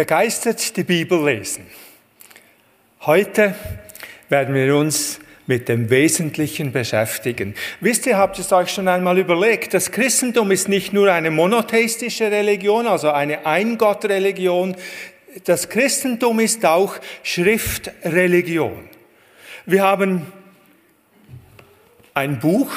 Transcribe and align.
begeistert 0.00 0.78
die 0.78 0.84
Bibel 0.84 1.22
lesen. 1.22 1.66
Heute 3.02 3.54
werden 4.30 4.54
wir 4.54 4.74
uns 4.74 5.20
mit 5.46 5.68
dem 5.68 5.90
Wesentlichen 5.90 6.72
beschäftigen. 6.72 7.54
Wisst 7.80 8.06
ihr, 8.06 8.16
habt 8.16 8.38
es 8.38 8.50
euch 8.50 8.70
schon 8.70 8.88
einmal 8.88 9.18
überlegt, 9.18 9.74
das 9.74 9.92
Christentum 9.92 10.52
ist 10.52 10.70
nicht 10.70 10.94
nur 10.94 11.12
eine 11.12 11.30
monotheistische 11.30 12.30
Religion, 12.30 12.86
also 12.86 13.10
eine 13.10 13.44
Eingottreligion, 13.44 14.74
das 15.44 15.68
Christentum 15.68 16.40
ist 16.40 16.64
auch 16.64 16.96
Schriftreligion. 17.22 18.88
Wir 19.66 19.82
haben 19.82 20.32
ein 22.14 22.38
Buch 22.38 22.72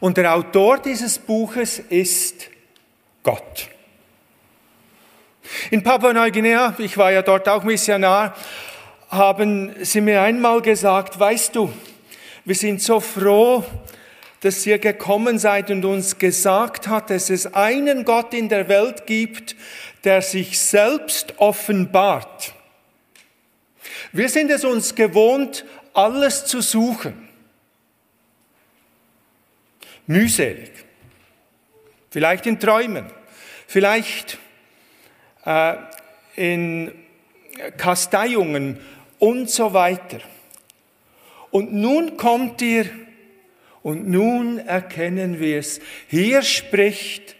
und 0.00 0.16
der 0.16 0.34
Autor 0.34 0.78
dieses 0.78 1.20
Buches 1.20 1.78
ist 1.78 2.50
Gott. 3.22 3.68
In 5.70 5.82
Papua-Neuguinea, 5.82 6.74
ich 6.78 6.96
war 6.96 7.12
ja 7.12 7.22
dort 7.22 7.48
auch 7.48 7.64
Missionar, 7.64 8.34
haben 9.10 9.74
sie 9.84 10.00
mir 10.00 10.22
einmal 10.22 10.62
gesagt, 10.62 11.18
weißt 11.18 11.54
du, 11.54 11.72
wir 12.44 12.54
sind 12.54 12.82
so 12.82 13.00
froh, 13.00 13.64
dass 14.40 14.66
ihr 14.66 14.78
gekommen 14.78 15.38
seid 15.38 15.70
und 15.70 15.84
uns 15.84 16.18
gesagt 16.18 16.88
hat, 16.88 17.08
dass 17.08 17.30
es 17.30 17.54
einen 17.54 18.04
Gott 18.04 18.34
in 18.34 18.48
der 18.48 18.68
Welt 18.68 19.06
gibt, 19.06 19.56
der 20.04 20.20
sich 20.20 20.58
selbst 20.58 21.34
offenbart. 21.38 22.52
Wir 24.12 24.28
sind 24.28 24.50
es 24.50 24.64
uns 24.64 24.94
gewohnt, 24.94 25.64
alles 25.94 26.44
zu 26.44 26.60
suchen. 26.60 27.28
Mühselig. 30.06 30.70
Vielleicht 32.10 32.46
in 32.46 32.60
Träumen. 32.60 33.10
Vielleicht 33.66 34.38
in 36.36 36.92
Kasteiungen 37.76 38.80
und 39.18 39.50
so 39.50 39.72
weiter. 39.72 40.18
Und 41.50 41.72
nun 41.72 42.16
kommt 42.16 42.60
ihr 42.62 42.86
und 43.82 44.08
nun 44.08 44.58
erkennen 44.58 45.38
wir 45.38 45.58
es. 45.58 45.80
Hier 46.08 46.42
spricht 46.42 47.36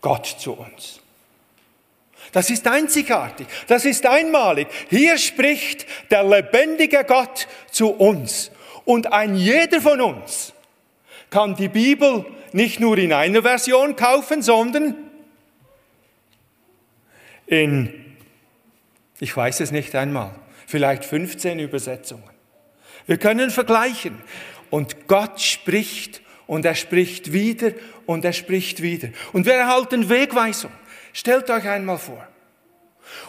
Gott 0.00 0.26
zu 0.26 0.52
uns. 0.52 1.00
Das 2.32 2.50
ist 2.50 2.66
einzigartig, 2.66 3.46
das 3.68 3.84
ist 3.84 4.04
einmalig. 4.06 4.66
Hier 4.90 5.18
spricht 5.18 5.86
der 6.10 6.24
lebendige 6.24 7.04
Gott 7.04 7.46
zu 7.70 7.90
uns. 7.90 8.50
Und 8.84 9.12
ein 9.12 9.36
jeder 9.36 9.80
von 9.80 10.00
uns 10.00 10.52
kann 11.30 11.54
die 11.54 11.68
Bibel 11.68 12.26
nicht 12.52 12.80
nur 12.80 12.98
in 12.98 13.12
einer 13.12 13.42
Version 13.42 13.96
kaufen, 13.96 14.42
sondern 14.42 15.03
in, 17.46 18.16
ich 19.20 19.36
weiß 19.36 19.60
es 19.60 19.70
nicht 19.70 19.94
einmal, 19.94 20.34
vielleicht 20.66 21.04
15 21.04 21.58
Übersetzungen. 21.58 22.30
Wir 23.06 23.18
können 23.18 23.50
vergleichen. 23.50 24.18
Und 24.70 25.06
Gott 25.06 25.40
spricht 25.40 26.22
und 26.46 26.64
er 26.64 26.74
spricht 26.74 27.32
wieder 27.32 27.72
und 28.06 28.24
er 28.24 28.32
spricht 28.32 28.82
wieder. 28.82 29.08
Und 29.32 29.46
wir 29.46 29.54
erhalten 29.54 30.08
Wegweisung. 30.08 30.72
Stellt 31.12 31.48
euch 31.50 31.68
einmal 31.68 31.98
vor. 31.98 32.26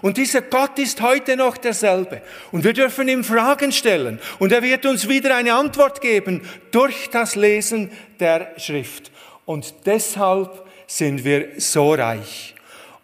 Und 0.01 0.17
dieser 0.17 0.41
Gott 0.41 0.79
ist 0.79 1.01
heute 1.01 1.35
noch 1.35 1.57
derselbe. 1.57 2.21
Und 2.51 2.63
wir 2.63 2.73
dürfen 2.73 3.07
ihm 3.07 3.23
Fragen 3.23 3.71
stellen. 3.71 4.19
Und 4.39 4.51
er 4.51 4.63
wird 4.63 4.85
uns 4.85 5.07
wieder 5.07 5.35
eine 5.35 5.53
Antwort 5.53 6.01
geben 6.01 6.41
durch 6.71 7.09
das 7.11 7.35
Lesen 7.35 7.91
der 8.19 8.53
Schrift. 8.57 9.11
Und 9.45 9.73
deshalb 9.85 10.65
sind 10.87 11.23
wir 11.23 11.49
so 11.57 11.93
reich. 11.93 12.54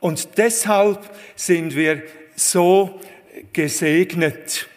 Und 0.01 0.39
deshalb 0.39 0.99
sind 1.35 1.75
wir 1.75 2.01
so 2.35 2.99
gesegnet. 3.53 4.67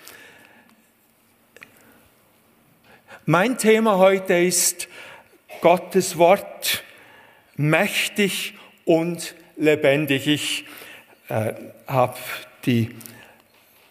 Mein 3.25 3.57
Thema 3.57 3.97
heute 3.97 4.35
ist 4.35 4.87
Gottes 5.63 6.19
Wort 6.19 6.85
mächtig 7.57 8.53
und 8.85 9.35
lebendig. 9.57 10.27
Ich 10.27 10.67
äh, 11.31 11.55
habe 11.87 12.19
die 12.67 12.95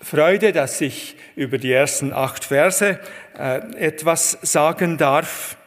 Freude, 0.02 0.52
dass 0.52 0.82
ich 0.82 1.16
über 1.36 1.58
die 1.58 1.72
ersten 1.72 2.14
acht 2.14 2.46
Verse 2.46 3.00
äh, 3.40 3.58
etwas 3.78 4.38
sagen 4.44 5.00
darf. 5.00 5.58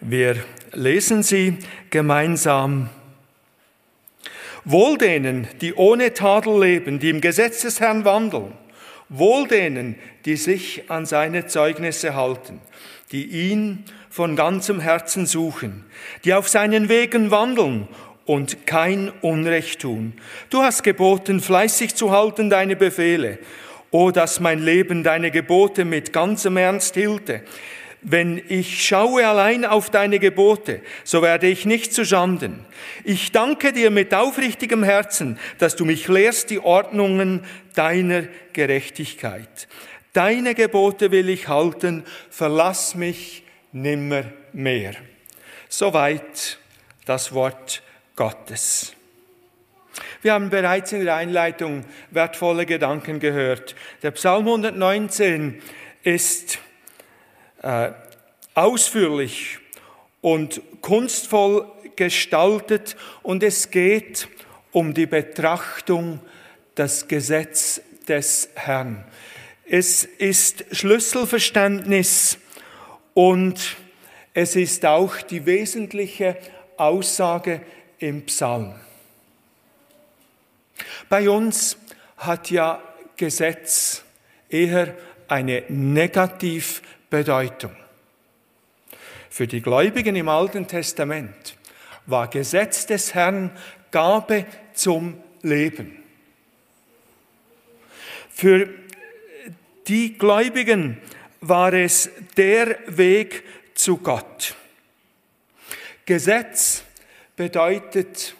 Wir 0.00 0.44
lesen 0.72 1.22
sie 1.22 1.58
gemeinsam. 1.90 2.90
Wohl 4.68 4.98
denen, 4.98 5.46
die 5.60 5.74
ohne 5.74 6.12
Tadel 6.12 6.60
leben, 6.60 6.98
die 6.98 7.10
im 7.10 7.20
Gesetz 7.20 7.62
des 7.62 7.78
Herrn 7.78 8.04
wandeln. 8.04 8.52
Wohl 9.08 9.46
denen, 9.46 9.94
die 10.24 10.34
sich 10.34 10.90
an 10.90 11.06
seine 11.06 11.46
Zeugnisse 11.46 12.16
halten, 12.16 12.60
die 13.12 13.26
ihn 13.26 13.84
von 14.10 14.34
ganzem 14.34 14.80
Herzen 14.80 15.24
suchen, 15.24 15.84
die 16.24 16.34
auf 16.34 16.48
seinen 16.48 16.88
Wegen 16.88 17.30
wandeln 17.30 17.86
und 18.24 18.66
kein 18.66 19.12
Unrecht 19.20 19.82
tun. 19.82 20.14
Du 20.50 20.62
hast 20.62 20.82
geboten, 20.82 21.40
fleißig 21.40 21.94
zu 21.94 22.10
halten 22.10 22.50
deine 22.50 22.74
Befehle. 22.74 23.38
O, 23.92 24.10
dass 24.10 24.40
mein 24.40 24.58
Leben 24.58 25.04
deine 25.04 25.30
Gebote 25.30 25.84
mit 25.84 26.12
ganzem 26.12 26.56
Ernst 26.56 26.96
hielte. 26.96 27.42
Wenn 28.08 28.40
ich 28.48 28.86
schaue 28.86 29.26
allein 29.26 29.64
auf 29.64 29.90
deine 29.90 30.20
Gebote, 30.20 30.80
so 31.02 31.22
werde 31.22 31.48
ich 31.48 31.66
nicht 31.66 31.92
zu 31.92 32.04
Schanden. 32.04 32.64
Ich 33.02 33.32
danke 33.32 33.72
dir 33.72 33.90
mit 33.90 34.14
aufrichtigem 34.14 34.84
Herzen, 34.84 35.40
dass 35.58 35.74
du 35.74 35.84
mich 35.84 36.06
lehrst 36.06 36.50
die 36.50 36.60
Ordnungen 36.60 37.42
deiner 37.74 38.22
Gerechtigkeit. 38.52 39.66
Deine 40.12 40.54
Gebote 40.54 41.10
will 41.10 41.28
ich 41.28 41.48
halten, 41.48 42.04
verlass 42.30 42.94
mich 42.94 43.42
nimmer 43.72 44.22
mehr. 44.52 44.94
Soweit 45.68 46.58
das 47.06 47.34
Wort 47.34 47.82
Gottes. 48.14 48.94
Wir 50.22 50.32
haben 50.32 50.48
bereits 50.50 50.92
in 50.92 51.04
der 51.04 51.16
Einleitung 51.16 51.84
wertvolle 52.12 52.66
Gedanken 52.66 53.18
gehört. 53.18 53.74
Der 54.04 54.12
Psalm 54.12 54.46
119 54.46 55.60
ist 56.04 56.60
äh, 57.66 57.92
ausführlich 58.54 59.58
und 60.20 60.60
kunstvoll 60.80 61.66
gestaltet 61.96 62.96
und 63.24 63.42
es 63.42 63.72
geht 63.72 64.28
um 64.70 64.94
die 64.94 65.06
Betrachtung 65.06 66.20
des 66.76 67.08
Gesetz 67.08 67.80
des 68.06 68.50
Herrn. 68.54 69.04
Es 69.68 70.04
ist 70.04 70.64
Schlüsselverständnis 70.70 72.38
und 73.14 73.76
es 74.32 74.54
ist 74.54 74.86
auch 74.86 75.20
die 75.22 75.44
wesentliche 75.44 76.36
Aussage 76.76 77.62
im 77.98 78.26
Psalm. 78.26 78.76
Bei 81.08 81.28
uns 81.28 81.76
hat 82.16 82.48
ja 82.50 82.80
Gesetz 83.16 84.04
eher 84.48 84.94
eine 85.26 85.64
Negativbedeutung. 87.10 87.74
Für 89.30 89.46
die 89.46 89.60
Gläubigen 89.60 90.16
im 90.16 90.28
Alten 90.28 90.66
Testament 90.66 91.56
war 92.06 92.28
Gesetz 92.28 92.86
des 92.86 93.14
Herrn 93.14 93.50
Gabe 93.90 94.46
zum 94.72 95.14
Leben. 95.42 96.02
Für 98.30 98.68
die 99.86 100.16
Gläubigen 100.18 100.98
war 101.40 101.72
es 101.72 102.10
der 102.36 102.78
Weg 102.86 103.44
zu 103.74 103.98
Gott. 103.98 104.54
Gesetz 106.04 106.82
bedeutet 107.36 108.34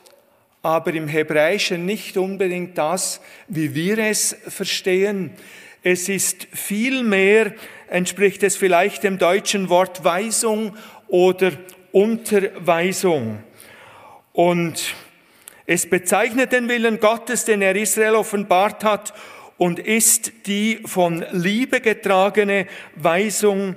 aber 0.62 0.92
im 0.94 1.08
Hebräischen 1.08 1.86
nicht 1.86 2.16
unbedingt 2.16 2.76
das, 2.76 3.20
wie 3.46 3.74
wir 3.74 3.98
es 3.98 4.36
verstehen. 4.48 5.30
Es 5.82 6.08
ist 6.08 6.48
vielmehr, 6.52 7.54
entspricht 7.88 8.42
es 8.42 8.56
vielleicht 8.56 9.02
dem 9.02 9.18
deutschen 9.18 9.68
Wort 9.68 10.04
Weisung 10.04 10.76
oder 11.08 11.52
Unterweisung. 11.92 13.42
Und 14.32 14.94
es 15.66 15.88
bezeichnet 15.88 16.52
den 16.52 16.68
Willen 16.68 17.00
Gottes, 17.00 17.44
den 17.44 17.62
er 17.62 17.74
Israel 17.74 18.14
offenbart 18.14 18.84
hat 18.84 19.14
und 19.56 19.78
ist 19.78 20.46
die 20.46 20.80
von 20.84 21.24
Liebe 21.32 21.80
getragene 21.80 22.66
Weisung 22.94 23.76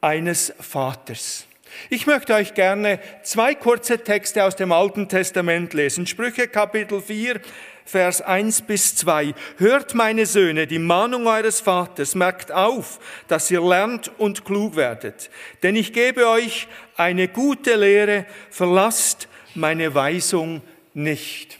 eines 0.00 0.52
Vaters. 0.58 1.46
Ich 1.90 2.06
möchte 2.06 2.34
euch 2.34 2.54
gerne 2.54 2.98
zwei 3.22 3.54
kurze 3.54 3.98
Texte 3.98 4.44
aus 4.44 4.56
dem 4.56 4.72
Alten 4.72 5.08
Testament 5.08 5.74
lesen. 5.74 6.06
Sprüche 6.06 6.48
Kapitel 6.48 7.00
4, 7.00 7.40
Vers 7.84 8.22
1 8.22 8.62
bis 8.62 8.96
2. 8.96 9.34
Hört 9.58 9.94
meine 9.94 10.24
Söhne 10.26 10.66
die 10.66 10.78
Mahnung 10.78 11.26
eures 11.26 11.60
Vaters, 11.60 12.14
merkt 12.14 12.50
auf, 12.50 12.98
dass 13.28 13.50
ihr 13.50 13.60
lernt 13.60 14.10
und 14.18 14.44
klug 14.44 14.76
werdet. 14.76 15.30
Denn 15.62 15.76
ich 15.76 15.92
gebe 15.92 16.26
euch 16.26 16.66
eine 16.96 17.28
gute 17.28 17.76
Lehre, 17.76 18.24
verlasst 18.50 19.28
meine 19.54 19.94
Weisung 19.94 20.62
nicht. 20.94 21.58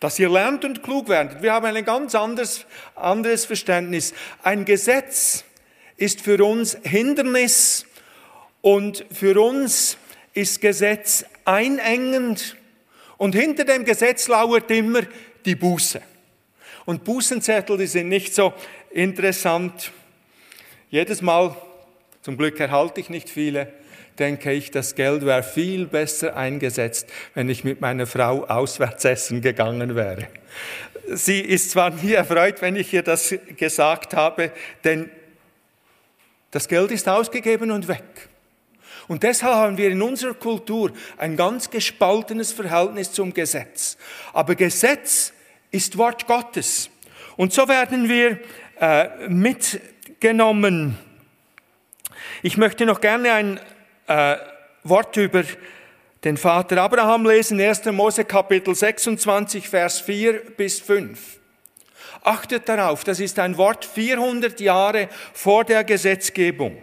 Dass 0.00 0.18
ihr 0.18 0.30
lernt 0.30 0.64
und 0.64 0.82
klug 0.82 1.08
werdet. 1.08 1.42
Wir 1.42 1.52
haben 1.52 1.66
ein 1.66 1.84
ganz 1.84 2.14
anderes, 2.14 2.66
anderes 2.94 3.44
Verständnis. 3.44 4.14
Ein 4.42 4.64
Gesetz 4.64 5.44
ist 5.96 6.20
für 6.20 6.42
uns 6.44 6.78
Hindernis 6.82 7.84
und 8.60 9.04
für 9.12 9.40
uns 9.40 9.96
ist 10.34 10.60
Gesetz 10.60 11.24
einengend 11.44 12.56
und 13.16 13.34
hinter 13.34 13.64
dem 13.64 13.84
Gesetz 13.84 14.28
lauert 14.28 14.70
immer 14.70 15.02
die 15.44 15.54
Buße. 15.54 16.00
Und 16.84 17.04
Bußenzettel, 17.04 17.76
die 17.76 17.86
sind 17.86 18.08
nicht 18.08 18.34
so 18.34 18.54
interessant. 18.90 19.92
Jedes 20.90 21.20
Mal, 21.20 21.54
zum 22.22 22.36
Glück 22.36 22.58
erhalte 22.60 23.00
ich 23.00 23.10
nicht 23.10 23.28
viele, 23.28 23.72
denke 24.18 24.52
ich, 24.52 24.70
das 24.70 24.94
Geld 24.94 25.24
wäre 25.24 25.42
viel 25.42 25.86
besser 25.86 26.36
eingesetzt, 26.36 27.08
wenn 27.34 27.48
ich 27.48 27.64
mit 27.64 27.80
meiner 27.80 28.06
Frau 28.06 28.44
auswärts 28.44 29.04
essen 29.04 29.40
gegangen 29.40 29.94
wäre. 29.94 30.28
Sie 31.10 31.40
ist 31.40 31.70
zwar 31.70 31.90
nie 31.90 32.12
erfreut, 32.12 32.60
wenn 32.60 32.76
ich 32.76 32.92
ihr 32.92 33.02
das 33.02 33.34
gesagt 33.56 34.14
habe, 34.14 34.50
denn 34.84 35.10
das 36.50 36.68
Geld 36.68 36.90
ist 36.90 37.08
ausgegeben 37.08 37.70
und 37.70 37.88
weg. 37.88 38.27
Und 39.08 39.22
deshalb 39.22 39.54
haben 39.54 39.78
wir 39.78 39.88
in 39.88 40.02
unserer 40.02 40.34
Kultur 40.34 40.92
ein 41.16 41.36
ganz 41.36 41.70
gespaltenes 41.70 42.52
Verhältnis 42.52 43.10
zum 43.10 43.32
Gesetz. 43.32 43.96
Aber 44.34 44.54
Gesetz 44.54 45.32
ist 45.70 45.96
Wort 45.96 46.26
Gottes. 46.26 46.90
Und 47.36 47.52
so 47.52 47.66
werden 47.68 48.08
wir 48.08 48.38
äh, 48.78 49.28
mitgenommen. 49.28 50.98
Ich 52.42 52.58
möchte 52.58 52.84
noch 52.84 53.00
gerne 53.00 53.32
ein 53.32 53.60
äh, 54.06 54.36
Wort 54.84 55.16
über 55.16 55.42
den 56.24 56.36
Vater 56.36 56.82
Abraham 56.82 57.26
lesen, 57.26 57.60
1. 57.60 57.86
Mose 57.86 58.24
Kapitel 58.24 58.74
26, 58.74 59.68
Vers 59.68 60.00
4 60.00 60.34
bis 60.56 60.80
5. 60.80 61.38
Achtet 62.22 62.68
darauf, 62.68 63.04
das 63.04 63.20
ist 63.20 63.38
ein 63.38 63.56
Wort 63.56 63.84
400 63.84 64.60
Jahre 64.60 65.08
vor 65.32 65.64
der 65.64 65.84
Gesetzgebung. 65.84 66.76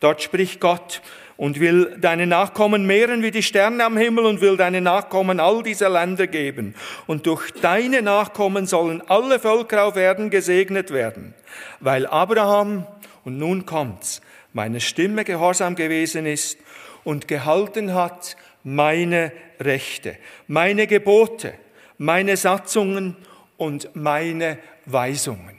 Dort 0.00 0.22
spricht 0.22 0.60
Gott 0.60 1.02
und 1.36 1.60
will 1.60 1.96
deine 2.00 2.26
Nachkommen 2.26 2.84
mehren 2.84 3.22
wie 3.22 3.30
die 3.30 3.42
Sterne 3.44 3.84
am 3.84 3.96
Himmel 3.96 4.26
und 4.26 4.40
will 4.40 4.56
deine 4.56 4.80
Nachkommen 4.80 5.40
all 5.40 5.62
diese 5.62 5.88
Länder 5.88 6.26
geben. 6.26 6.74
Und 7.06 7.26
durch 7.26 7.52
deine 7.52 8.02
Nachkommen 8.02 8.66
sollen 8.66 9.02
alle 9.08 9.38
Völker 9.38 9.84
auf 9.84 9.96
Erden 9.96 10.30
gesegnet 10.30 10.90
werden, 10.92 11.34
weil 11.80 12.06
Abraham, 12.06 12.86
und 13.24 13.38
nun 13.38 13.66
kommt's, 13.66 14.20
meine 14.52 14.80
Stimme 14.80 15.24
gehorsam 15.24 15.76
gewesen 15.76 16.26
ist 16.26 16.58
und 17.04 17.28
gehalten 17.28 17.94
hat 17.94 18.36
meine 18.64 19.32
Rechte, 19.60 20.16
meine 20.48 20.88
Gebote, 20.88 21.54
meine 21.98 22.36
Satzungen 22.36 23.16
und 23.56 23.94
meine 23.94 24.58
Weisungen. 24.86 25.56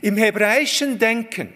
Im 0.00 0.16
hebräischen 0.16 0.98
Denken 0.98 1.52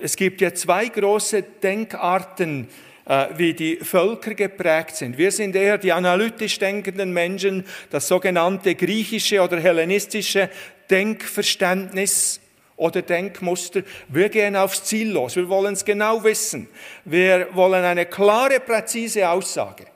es 0.00 0.16
gibt 0.16 0.40
ja 0.40 0.54
zwei 0.54 0.88
große 0.88 1.42
Denkarten, 1.42 2.68
äh, 3.04 3.26
wie 3.36 3.54
die 3.54 3.76
Völker 3.76 4.34
geprägt 4.34 4.96
sind. 4.96 5.18
Wir 5.18 5.32
sind 5.32 5.56
eher 5.56 5.78
die 5.78 5.92
analytisch 5.92 6.58
denkenden 6.58 7.12
Menschen, 7.12 7.64
das 7.90 8.06
sogenannte 8.06 8.74
griechische 8.74 9.40
oder 9.40 9.60
hellenistische 9.60 10.48
Denkverständnis 10.88 12.40
oder 12.76 13.02
Denkmuster. 13.02 13.82
Wir 14.08 14.28
gehen 14.28 14.56
aufs 14.56 14.84
Ziel 14.84 15.10
los. 15.10 15.36
Wir 15.36 15.48
wollen 15.48 15.74
es 15.74 15.84
genau 15.84 16.22
wissen. 16.22 16.68
Wir 17.04 17.48
wollen 17.52 17.84
eine 17.84 18.06
klare, 18.06 18.60
präzise 18.60 19.28
Aussage. 19.28 19.86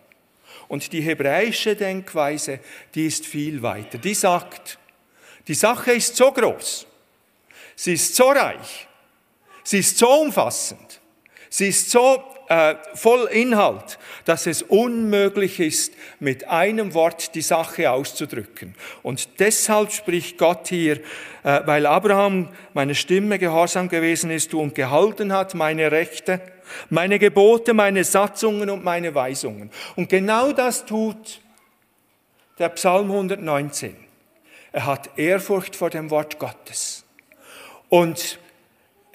Und 0.69 0.93
die 0.93 1.01
hebräische 1.01 1.77
Denkweise, 1.77 2.61
die 2.95 3.07
ist 3.07 3.25
viel 3.25 3.63
weiter. 3.63 3.99
Die 3.99 4.15
sagt, 4.15 4.79
die 5.47 5.55
Sache 5.55 5.93
ist 5.93 6.17
so 6.17 6.33
groß, 6.33 6.87
sie 7.77 7.95
ist 7.95 8.17
so 8.17 8.31
reich, 8.31 8.89
Sie 9.67 9.79
ist 9.79 9.99
so 9.99 10.09
umfassend, 10.09 11.01
sie 11.51 11.71
ist 11.71 11.91
so 11.91 12.23
äh, 12.49 12.77
voll 12.95 13.25
Inhalt, 13.33 13.99
dass 14.25 14.47
es 14.47 14.63
unmöglich 14.63 15.59
ist, 15.59 15.93
mit 16.21 16.47
einem 16.47 16.95
Wort 16.95 17.35
die 17.35 17.43
Sache 17.43 17.91
auszudrücken. 17.91 18.77
Und 19.03 19.41
deshalb 19.41 19.91
spricht 19.91 20.39
Gott 20.39 20.69
hier, 20.69 20.99
äh, 21.43 21.63
weil 21.65 21.85
Abraham 21.87 22.51
meine 22.75 22.95
Stimme 22.95 23.41
gehorsam 23.41 23.89
gewesen 23.89 24.31
ist 24.31 24.55
und 24.55 24.77
gehalten 24.77 25.33
hat, 25.33 25.57
meine 25.57 25.91
Rechte, 25.91 26.41
meine 26.89 27.19
Gebote, 27.19 27.75
meine 27.75 28.05
Satzungen 28.05 28.71
und 28.71 28.85
meine 28.85 29.17
Weisungen. 29.17 29.73
Und 29.97 30.09
genau 30.09 30.53
das 30.53 30.87
tut 30.87 31.41
der 32.61 32.69
Psalm 32.69 33.11
119. 33.11 33.97
Er 34.71 34.87
hat 34.87 35.19
Ehrfurcht 35.19 35.75
vor 35.75 35.91
dem 35.91 36.11
Wort 36.11 36.39
Gottes. 36.39 37.05
Und 37.89 38.39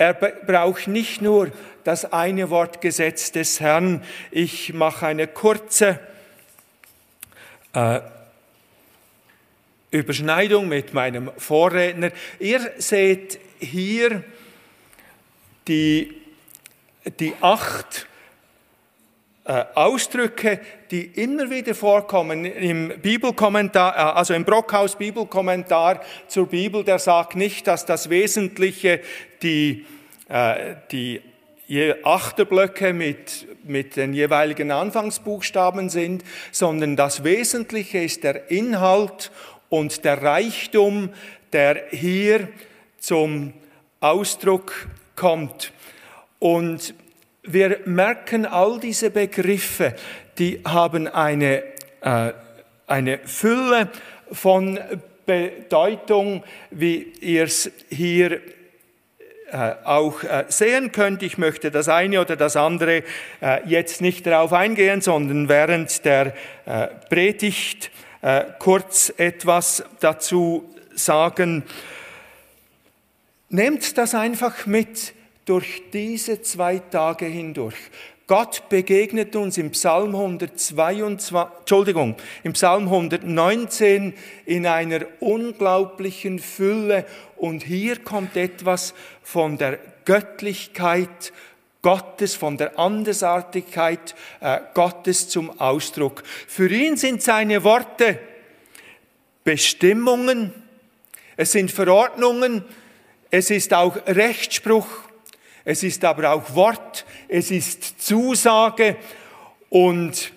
er 0.01 0.15
braucht 0.15 0.87
nicht 0.87 1.21
nur 1.21 1.51
das 1.83 2.11
eine 2.11 2.49
Wort 2.49 2.81
Gesetz 2.81 3.31
des 3.31 3.59
Herrn. 3.59 4.03
Ich 4.31 4.73
mache 4.73 5.05
eine 5.05 5.27
kurze 5.27 5.99
äh, 7.73 7.99
Überschneidung 9.91 10.69
mit 10.69 10.95
meinem 10.95 11.29
Vorredner. 11.37 12.09
Ihr 12.39 12.71
seht 12.79 13.39
hier 13.59 14.23
die, 15.67 16.19
die 17.19 17.35
acht 17.39 18.07
äh, 19.45 19.65
Ausdrücke, 19.75 20.61
die 20.91 21.05
immer 21.05 21.49
wieder 21.49 21.73
vorkommen 21.73 22.43
im 22.43 22.91
Bibelkommentar, 23.01 23.95
äh, 23.95 24.17
also 24.17 24.33
im 24.33 24.43
Brockhaus 24.43 24.97
Bibelkommentar 24.97 26.01
zur 26.27 26.47
Bibel, 26.47 26.83
der 26.83 26.99
sagt 26.99 27.35
nicht, 27.35 27.65
dass 27.67 27.85
das 27.85 28.09
Wesentliche 28.09 28.99
die, 29.41 29.85
äh, 30.27 30.75
die 30.91 31.21
Achterblöcke 32.03 32.91
mit, 32.91 33.47
mit 33.63 33.95
den 33.95 34.13
jeweiligen 34.13 34.71
Anfangsbuchstaben 34.71 35.89
sind, 35.89 36.25
sondern 36.51 36.97
das 36.97 37.23
Wesentliche 37.23 37.99
ist 37.99 38.25
der 38.25 38.51
Inhalt 38.51 39.31
und 39.69 40.03
der 40.03 40.21
Reichtum, 40.21 41.11
der 41.53 41.85
hier 41.91 42.49
zum 42.99 43.53
Ausdruck 44.01 44.89
kommt. 45.15 45.71
Und 46.39 46.93
wir 47.43 47.79
merken, 47.85 48.45
all 48.45 48.79
diese 48.79 49.09
Begriffe, 49.09 49.95
die 50.37 50.61
haben 50.65 51.07
eine, 51.07 51.63
äh, 52.01 52.31
eine 52.87 53.19
Fülle 53.19 53.89
von 54.31 54.79
Bedeutung, 55.25 56.43
wie 56.71 57.13
ihr 57.21 57.43
es 57.43 57.71
hier 57.89 58.41
äh, 59.51 59.75
auch 59.83 60.23
äh, 60.23 60.45
sehen 60.47 60.93
könnt. 60.93 61.23
Ich 61.23 61.37
möchte 61.37 61.71
das 61.71 61.89
eine 61.89 62.21
oder 62.21 62.37
das 62.37 62.55
andere 62.55 63.03
äh, 63.41 63.59
jetzt 63.65 63.99
nicht 63.99 64.25
darauf 64.25 64.53
eingehen, 64.53 65.01
sondern 65.01 65.49
während 65.49 66.05
der 66.05 66.33
Predigt 67.09 67.91
kurz 68.59 69.11
etwas 69.17 69.83
dazu 69.99 70.71
sagen. 70.93 71.63
Nehmt 73.49 73.97
das 73.97 74.13
einfach 74.13 74.67
mit 74.67 75.13
durch 75.45 75.81
diese 75.91 76.41
zwei 76.43 76.77
Tage 76.77 77.25
hindurch. 77.25 77.75
Gott 78.31 78.69
begegnet 78.69 79.35
uns 79.35 79.57
im 79.57 79.71
Psalm 79.71 80.15
122, 80.15 81.35
Entschuldigung, 81.59 82.15
im 82.43 82.53
Psalm 82.53 82.83
119 82.83 84.13
in 84.45 84.65
einer 84.65 85.01
unglaublichen 85.19 86.39
Fülle 86.39 87.05
und 87.35 87.61
hier 87.61 87.97
kommt 87.97 88.37
etwas 88.37 88.93
von 89.21 89.57
der 89.57 89.79
Göttlichkeit 90.05 91.33
Gottes, 91.81 92.35
von 92.35 92.55
der 92.55 92.79
Andersartigkeit 92.79 94.15
äh, 94.39 94.61
Gottes 94.75 95.27
zum 95.27 95.59
Ausdruck. 95.59 96.23
Für 96.47 96.69
ihn 96.69 96.95
sind 96.95 97.21
seine 97.21 97.65
Worte 97.65 98.17
Bestimmungen, 99.43 100.53
es 101.35 101.51
sind 101.51 101.69
Verordnungen, 101.69 102.63
es 103.29 103.49
ist 103.51 103.73
auch 103.73 103.97
Rechtsspruch 104.07 104.87
es 105.63 105.83
ist 105.83 106.03
aber 106.03 106.31
auch 106.31 106.55
Wort, 106.55 107.05
es 107.31 107.49
ist 107.49 108.01
Zusage 108.01 108.97
und 109.69 110.33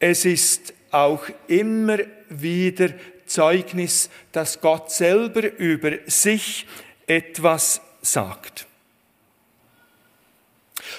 es 0.00 0.24
ist 0.24 0.74
auch 0.90 1.22
immer 1.46 1.98
wieder 2.28 2.88
Zeugnis, 3.24 4.10
dass 4.32 4.60
Gott 4.60 4.90
selber 4.90 5.44
über 5.58 5.92
sich 6.06 6.66
etwas 7.06 7.80
sagt. 8.02 8.66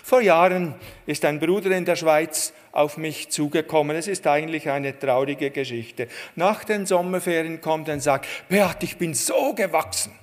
Vor 0.03 0.21
Jahren 0.21 0.75
ist 1.05 1.25
ein 1.25 1.41
Bruder 1.41 1.71
in 1.71 1.83
der 1.83 1.97
Schweiz 1.97 2.53
auf 2.71 2.95
mich 2.95 3.27
zugekommen. 3.29 3.97
Es 3.97 4.07
ist 4.07 4.25
eigentlich 4.25 4.69
eine 4.69 4.97
traurige 4.97 5.51
Geschichte. 5.51 6.07
Nach 6.37 6.63
den 6.63 6.85
Sommerferien 6.85 7.59
kommt 7.59 7.89
er 7.89 7.95
und 7.95 8.01
sagt, 8.01 8.25
Beat, 8.47 8.83
ich 8.83 8.97
bin 8.97 9.13
so 9.13 9.53
gewachsen. 9.53 10.13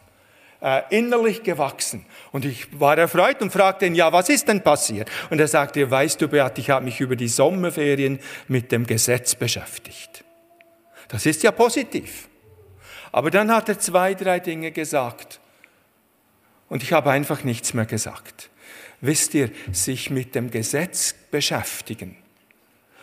Äh, 0.64 0.82
innerlich 0.88 1.42
gewachsen. 1.42 2.06
Und 2.32 2.46
ich 2.46 2.80
war 2.80 2.96
erfreut 2.96 3.42
und 3.42 3.52
fragte 3.52 3.84
ihn, 3.84 3.94
ja, 3.94 4.10
was 4.12 4.30
ist 4.30 4.48
denn 4.48 4.62
passiert? 4.62 5.10
Und 5.28 5.38
er 5.38 5.46
sagte, 5.46 5.90
weißt 5.90 6.20
du, 6.22 6.28
Beat, 6.28 6.58
ich 6.58 6.70
habe 6.70 6.86
mich 6.86 7.00
über 7.00 7.16
die 7.16 7.28
Sommerferien 7.28 8.18
mit 8.48 8.72
dem 8.72 8.86
Gesetz 8.86 9.34
beschäftigt. 9.34 10.24
Das 11.08 11.26
ist 11.26 11.42
ja 11.42 11.52
positiv. 11.52 12.28
Aber 13.12 13.30
dann 13.30 13.52
hat 13.52 13.68
er 13.68 13.78
zwei, 13.78 14.14
drei 14.14 14.40
Dinge 14.40 14.72
gesagt. 14.72 15.38
Und 16.70 16.82
ich 16.82 16.94
habe 16.94 17.10
einfach 17.10 17.44
nichts 17.44 17.74
mehr 17.74 17.84
gesagt. 17.84 18.48
Wisst 19.02 19.34
ihr, 19.34 19.50
sich 19.70 20.08
mit 20.08 20.34
dem 20.34 20.50
Gesetz 20.50 21.14
beschäftigen, 21.30 22.16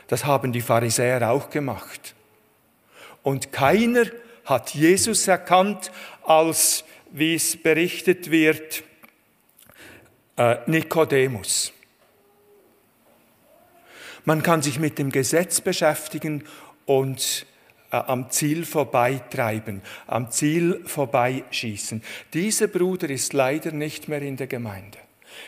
das 0.08 0.26
haben 0.26 0.52
die 0.52 0.62
Pharisäer 0.62 1.30
auch 1.30 1.52
gemacht. 1.52 2.16
Und 3.22 3.52
keiner 3.52 4.06
hat 4.46 4.72
Jesus 4.72 5.28
erkannt 5.28 5.92
als, 6.24 6.84
wie 7.12 7.36
es 7.36 7.58
berichtet 7.58 8.32
wird, 8.32 8.84
äh, 10.38 10.58
Nikodemus. 10.66 11.74
Man 14.24 14.44
kann 14.44 14.62
sich 14.62 14.80
mit 14.80 15.00
dem 15.00 15.12
Gesetz 15.12 15.62
beschäftigen 15.62 16.44
und 16.86 17.46
äh, 17.92 17.98
am 17.98 18.30
Ziel 18.30 18.66
vorbeitreiben, 18.66 19.82
am 20.08 20.32
Ziel 20.32 20.82
vorbeischießen. 20.86 22.04
Dieser 22.34 22.68
Bruder 22.68 23.10
ist 23.10 23.34
leider 23.34 23.72
nicht 23.72 24.08
mehr 24.08 24.22
in 24.22 24.38
der 24.38 24.48
Gemeinde. 24.48 24.98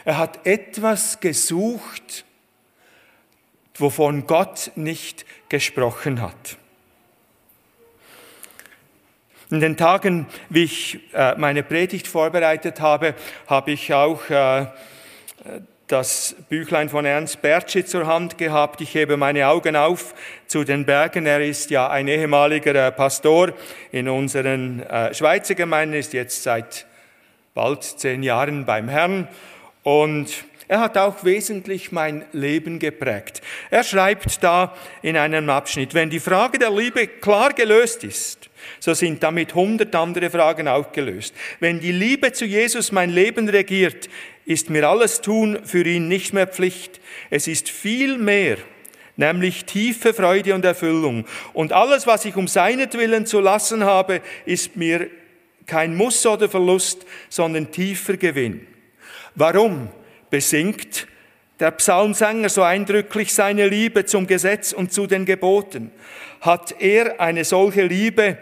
Er 0.06 0.18
hat 0.18 0.46
etwas 0.46 1.20
gesucht, 1.20 2.26
wovon 3.76 4.28
Gott 4.28 4.72
nicht 4.76 5.26
gesprochen 5.50 6.22
hat. 6.22 6.58
In 9.54 9.60
den 9.60 9.78
Tagen, 9.78 10.26
wie 10.50 10.64
ich 10.64 11.00
äh, 11.14 11.36
meine 11.38 11.62
Predigt 11.62 12.08
vorbereitet 12.08 12.82
habe, 12.82 13.14
habe 13.46 13.70
ich 13.70 13.94
auch 13.94 14.28
äh, 14.32 14.66
das 15.86 16.36
Büchlein 16.50 16.90
von 16.90 17.06
Ernst 17.06 17.40
Bertschi 17.44 17.86
zur 17.86 18.08
Hand 18.08 18.40
gehabt. 18.40 18.82
Ich 18.82 18.96
hebe 18.96 19.16
meine 19.16 19.48
Augen 19.48 19.76
auf 19.76 20.16
zu 20.48 20.64
den 20.64 20.88
Bergen. 20.88 21.28
Er 21.28 21.40
ist 21.40 21.70
ja 21.70 21.88
ein 21.88 22.08
ehemaliger 22.08 22.74
äh, 22.74 22.92
Pastor 22.92 23.54
in 23.92 24.10
unseren 24.10 24.84
Schweizer 25.12 25.54
Gemeinden, 25.54 25.94
ist 25.94 26.14
jetzt 26.14 26.42
seit 26.42 26.88
bald 27.54 27.84
zehn 27.84 28.24
Jahren 28.24 28.66
beim 28.66 28.90
Herrn 28.90 29.28
und 29.84 30.46
er 30.68 30.80
hat 30.80 30.98
auch 30.98 31.24
wesentlich 31.24 31.92
mein 31.92 32.26
Leben 32.32 32.80
geprägt. 32.80 33.42
Er 33.70 33.84
schreibt 33.84 34.44
da 34.44 34.76
in 35.02 35.18
einem 35.18 35.50
Abschnitt, 35.50 35.94
wenn 35.94 36.10
die 36.10 36.20
Frage 36.20 36.58
der 36.60 36.72
Liebe 36.72 37.08
klar 37.08 37.54
gelöst 37.54 38.04
ist, 38.04 38.50
so 38.80 38.94
sind 38.94 39.22
damit 39.24 39.56
hundert 39.56 39.94
andere 39.96 40.30
Fragen 40.30 40.68
auch 40.68 40.92
gelöst. 40.92 41.34
Wenn 41.60 41.80
die 41.80 41.92
Liebe 41.92 42.32
zu 42.32 42.46
Jesus 42.46 42.92
mein 42.92 43.10
Leben 43.10 43.50
regiert, 43.50 44.10
ist 44.46 44.70
mir 44.70 44.88
alles 44.88 45.22
Tun 45.22 45.60
für 45.66 45.86
ihn 45.86 46.08
nicht 46.08 46.34
mehr 46.34 46.48
Pflicht. 46.48 47.00
Es 47.30 47.48
ist 47.48 47.70
viel 47.70 48.18
mehr, 48.18 48.58
nämlich 49.16 49.66
tiefe 49.66 50.14
Freude 50.14 50.56
und 50.56 50.66
Erfüllung. 50.66 51.26
Und 51.54 51.72
alles, 51.72 52.08
was 52.08 52.26
ich 52.26 52.36
um 52.36 52.48
seinetwillen 52.48 53.26
zu 53.26 53.40
lassen 53.40 53.84
habe, 53.84 54.22
ist 54.46 54.76
mir 54.76 55.10
kein 55.66 55.96
Muss 55.96 56.26
oder 56.26 56.50
Verlust, 56.50 57.06
sondern 57.30 57.72
tiefer 57.72 58.18
Gewinn. 58.18 58.68
Warum 59.36 59.90
besingt 60.34 61.06
der 61.60 61.70
Psalmsänger 61.70 62.50
so 62.50 62.64
eindrücklich 62.64 63.32
seine 63.36 63.68
Liebe 63.68 64.06
zum 64.06 64.26
Gesetz 64.26 64.74
und 64.74 64.92
zu 64.92 65.06
den 65.06 65.26
Geboten? 65.26 65.92
Hat 66.42 66.82
er 66.82 67.22
eine 67.22 67.44
solche 67.44 67.84
Liebe 67.84 68.40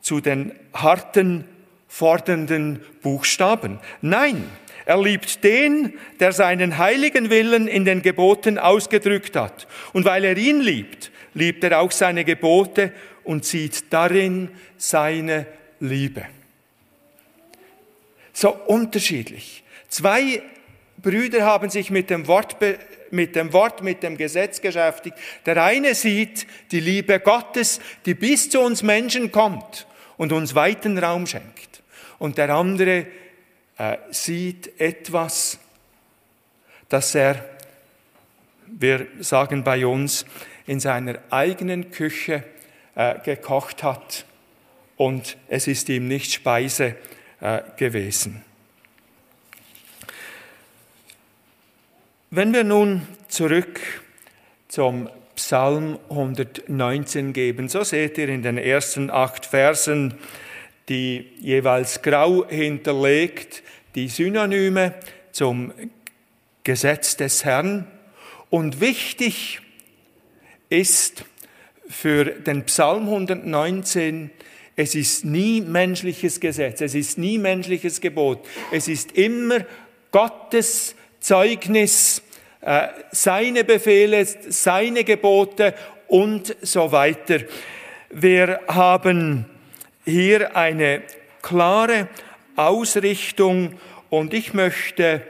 zu 0.00 0.20
den 0.20 0.52
harten, 0.72 1.44
fordernden 1.88 2.84
Buchstaben? 3.02 3.80
Nein, 4.00 4.44
er 4.84 5.02
liebt 5.02 5.42
den, 5.42 5.94
der 6.20 6.30
seinen 6.30 6.78
heiligen 6.78 7.30
Willen 7.30 7.66
in 7.66 7.84
den 7.84 8.00
Geboten 8.00 8.56
ausgedrückt 8.56 9.34
hat. 9.34 9.66
Und 9.92 10.04
weil 10.04 10.24
er 10.24 10.36
ihn 10.36 10.60
liebt, 10.60 11.10
liebt 11.34 11.64
er 11.64 11.80
auch 11.80 11.90
seine 11.90 12.24
Gebote 12.24 12.92
und 13.24 13.44
sieht 13.44 13.92
darin 13.92 14.50
seine 14.76 15.48
Liebe. 15.80 16.26
So 18.32 18.50
unterschiedlich. 18.50 19.64
Zwei 19.88 20.42
Brüder 21.02 21.44
haben 21.44 21.70
sich 21.70 21.90
mit 21.90 22.10
dem 22.10 22.26
Wort, 22.26 22.56
mit 23.10 23.36
dem 23.36 23.52
Wort, 23.52 23.82
mit 23.82 24.02
dem 24.02 24.16
Gesetz 24.16 24.60
beschäftigt. 24.60 25.16
Der 25.44 25.62
eine 25.62 25.94
sieht 25.94 26.46
die 26.70 26.80
Liebe 26.80 27.20
Gottes, 27.20 27.80
die 28.04 28.14
bis 28.14 28.50
zu 28.50 28.60
uns 28.60 28.82
Menschen 28.82 29.30
kommt 29.32 29.86
und 30.16 30.32
uns 30.32 30.54
weiten 30.54 30.98
Raum 30.98 31.26
schenkt. 31.26 31.82
Und 32.18 32.38
der 32.38 32.50
andere 32.50 33.06
äh, 33.78 33.98
sieht 34.10 34.80
etwas, 34.80 35.58
das 36.88 37.14
er, 37.14 37.44
wir 38.66 39.06
sagen 39.20 39.64
bei 39.64 39.86
uns, 39.86 40.24
in 40.66 40.80
seiner 40.80 41.18
eigenen 41.30 41.90
Küche 41.90 42.42
äh, 42.94 43.18
gekocht 43.20 43.82
hat 43.82 44.24
und 44.96 45.36
es 45.48 45.66
ist 45.66 45.88
ihm 45.88 46.08
nicht 46.08 46.32
Speise 46.32 46.96
äh, 47.40 47.60
gewesen. 47.76 48.42
Wenn 52.30 52.52
wir 52.52 52.64
nun 52.64 53.02
zurück 53.28 53.80
zum 54.66 55.08
Psalm 55.36 55.96
119 56.10 57.32
geben, 57.32 57.68
so 57.68 57.84
seht 57.84 58.18
ihr 58.18 58.28
in 58.28 58.42
den 58.42 58.58
ersten 58.58 59.12
acht 59.12 59.46
Versen, 59.46 60.14
die 60.88 61.30
jeweils 61.38 62.02
grau 62.02 62.44
hinterlegt, 62.48 63.62
die 63.94 64.08
Synonyme 64.08 64.94
zum 65.30 65.72
Gesetz 66.64 67.16
des 67.16 67.44
Herrn. 67.44 67.86
Und 68.50 68.80
wichtig 68.80 69.60
ist 70.68 71.24
für 71.88 72.24
den 72.24 72.64
Psalm 72.64 73.04
119, 73.04 74.32
es 74.74 74.96
ist 74.96 75.24
nie 75.24 75.60
menschliches 75.60 76.40
Gesetz, 76.40 76.80
es 76.80 76.96
ist 76.96 77.18
nie 77.18 77.38
menschliches 77.38 78.00
Gebot, 78.00 78.44
es 78.72 78.88
ist 78.88 79.12
immer 79.12 79.64
Gottes 80.10 80.95
Zeugnis, 81.26 82.22
äh, 82.60 82.86
seine 83.10 83.64
Befehle, 83.64 84.24
seine 84.24 85.02
Gebote 85.02 85.74
und 86.06 86.54
so 86.62 86.92
weiter. 86.92 87.40
Wir 88.10 88.60
haben 88.68 89.44
hier 90.04 90.56
eine 90.56 91.02
klare 91.42 92.06
Ausrichtung 92.54 93.74
und 94.08 94.34
ich 94.34 94.54
möchte 94.54 95.22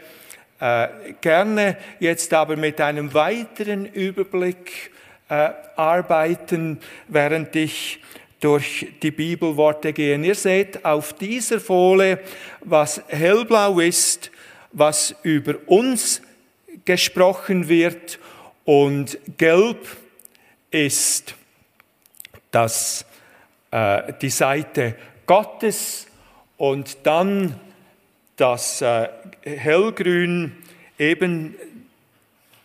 äh, 0.60 0.88
gerne 1.22 1.78
jetzt 1.98 2.34
aber 2.34 2.56
mit 2.58 2.78
einem 2.78 3.14
weiteren 3.14 3.86
Überblick 3.86 4.90
äh, 5.30 5.48
arbeiten, 5.76 6.78
während 7.08 7.56
ich 7.56 8.02
durch 8.40 8.88
die 9.00 9.12
Bibelworte 9.12 9.94
gehe. 9.94 10.18
Ihr 10.18 10.34
seht 10.34 10.84
auf 10.84 11.14
dieser 11.14 11.58
Folie, 11.58 12.18
was 12.60 13.02
hellblau 13.08 13.80
ist, 13.80 14.30
was 14.76 15.14
über 15.22 15.54
uns 15.66 16.20
gesprochen 16.84 17.68
wird 17.68 18.18
und 18.66 19.18
gelb 19.38 19.86
ist 20.70 21.34
das, 22.50 23.06
äh, 23.70 24.12
die 24.20 24.28
Seite 24.30 24.94
Gottes 25.24 26.06
und 26.58 26.98
dann 27.04 27.58
das 28.36 28.82
äh, 28.82 29.08
hellgrün 29.42 30.52
eben 30.98 31.54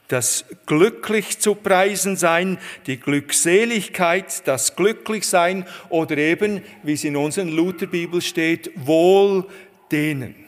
das 0.09 0.43
glücklich 0.65 1.39
zu 1.39 1.55
preisen 1.55 2.17
sein, 2.17 2.57
die 2.87 2.99
Glückseligkeit, 2.99 4.45
das 4.45 4.75
Glücklichsein 4.75 5.65
oder 5.87 6.17
eben, 6.17 6.61
wie 6.83 6.93
es 6.93 7.05
in 7.05 7.15
unseren 7.15 7.47
Lutherbibel 7.47 8.21
steht, 8.21 8.71
wohl 8.75 9.45
denen. 9.89 10.40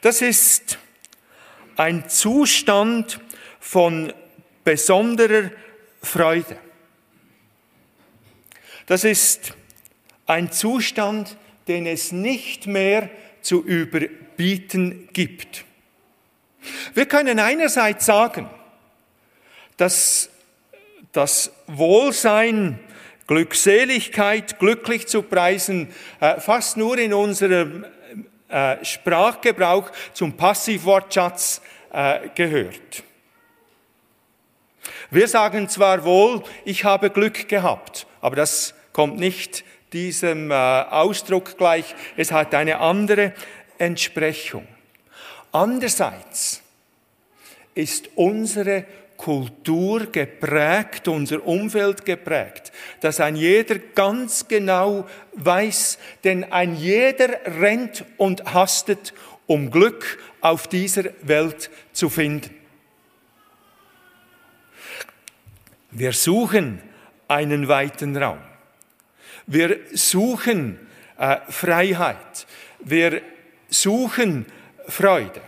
Das 0.00 0.22
ist 0.22 0.78
ein 1.76 2.08
Zustand 2.08 3.20
von 3.60 4.12
besonderer 4.64 5.50
Freude. 6.02 6.56
Das 8.86 9.04
ist 9.04 9.54
ein 10.26 10.50
Zustand, 10.50 11.36
den 11.68 11.86
es 11.86 12.12
nicht 12.12 12.66
mehr 12.66 13.10
zu 13.40 13.62
überbieten 13.62 15.08
gibt. 15.12 15.64
Wir 16.94 17.06
können 17.06 17.38
einerseits 17.38 18.06
sagen, 18.06 18.48
dass 19.76 20.30
das 21.12 21.52
Wohlsein, 21.66 22.78
Glückseligkeit, 23.26 24.58
glücklich 24.58 25.06
zu 25.06 25.22
preisen, 25.22 25.88
äh, 26.20 26.40
fast 26.40 26.76
nur 26.76 26.98
in 26.98 27.14
unserem 27.14 27.84
äh, 28.52 28.84
Sprachgebrauch 28.84 29.90
zum 30.12 30.36
Passivwortschatz 30.36 31.62
äh, 31.92 32.28
gehört. 32.34 33.02
Wir 35.10 35.28
sagen 35.28 35.68
zwar 35.68 36.04
wohl, 36.04 36.42
ich 36.64 36.84
habe 36.84 37.10
Glück 37.10 37.48
gehabt, 37.48 38.06
aber 38.20 38.36
das 38.36 38.74
kommt 38.92 39.18
nicht 39.18 39.64
diesem 39.92 40.50
äh, 40.50 40.54
Ausdruck 40.54 41.56
gleich, 41.58 41.94
es 42.16 42.32
hat 42.32 42.54
eine 42.54 42.78
andere 42.80 43.32
Entsprechung. 43.78 44.66
Andererseits 45.50 46.62
ist 47.74 48.10
unsere 48.16 48.84
Kultur 49.22 50.06
geprägt, 50.06 51.06
unser 51.06 51.46
Umfeld 51.46 52.04
geprägt, 52.04 52.72
dass 53.02 53.20
ein 53.20 53.36
jeder 53.36 53.78
ganz 53.78 54.48
genau 54.48 55.08
weiß, 55.34 56.00
denn 56.24 56.50
ein 56.50 56.74
jeder 56.74 57.28
rennt 57.60 58.04
und 58.16 58.52
hastet, 58.52 59.14
um 59.46 59.70
Glück 59.70 60.18
auf 60.40 60.66
dieser 60.66 61.04
Welt 61.22 61.70
zu 61.92 62.10
finden. 62.10 62.50
Wir 65.92 66.12
suchen 66.12 66.82
einen 67.28 67.68
weiten 67.68 68.16
Raum. 68.16 68.40
Wir 69.46 69.78
suchen 69.92 70.80
äh, 71.16 71.36
Freiheit. 71.48 72.48
Wir 72.80 73.22
suchen 73.68 74.46
Freude. 74.88 75.40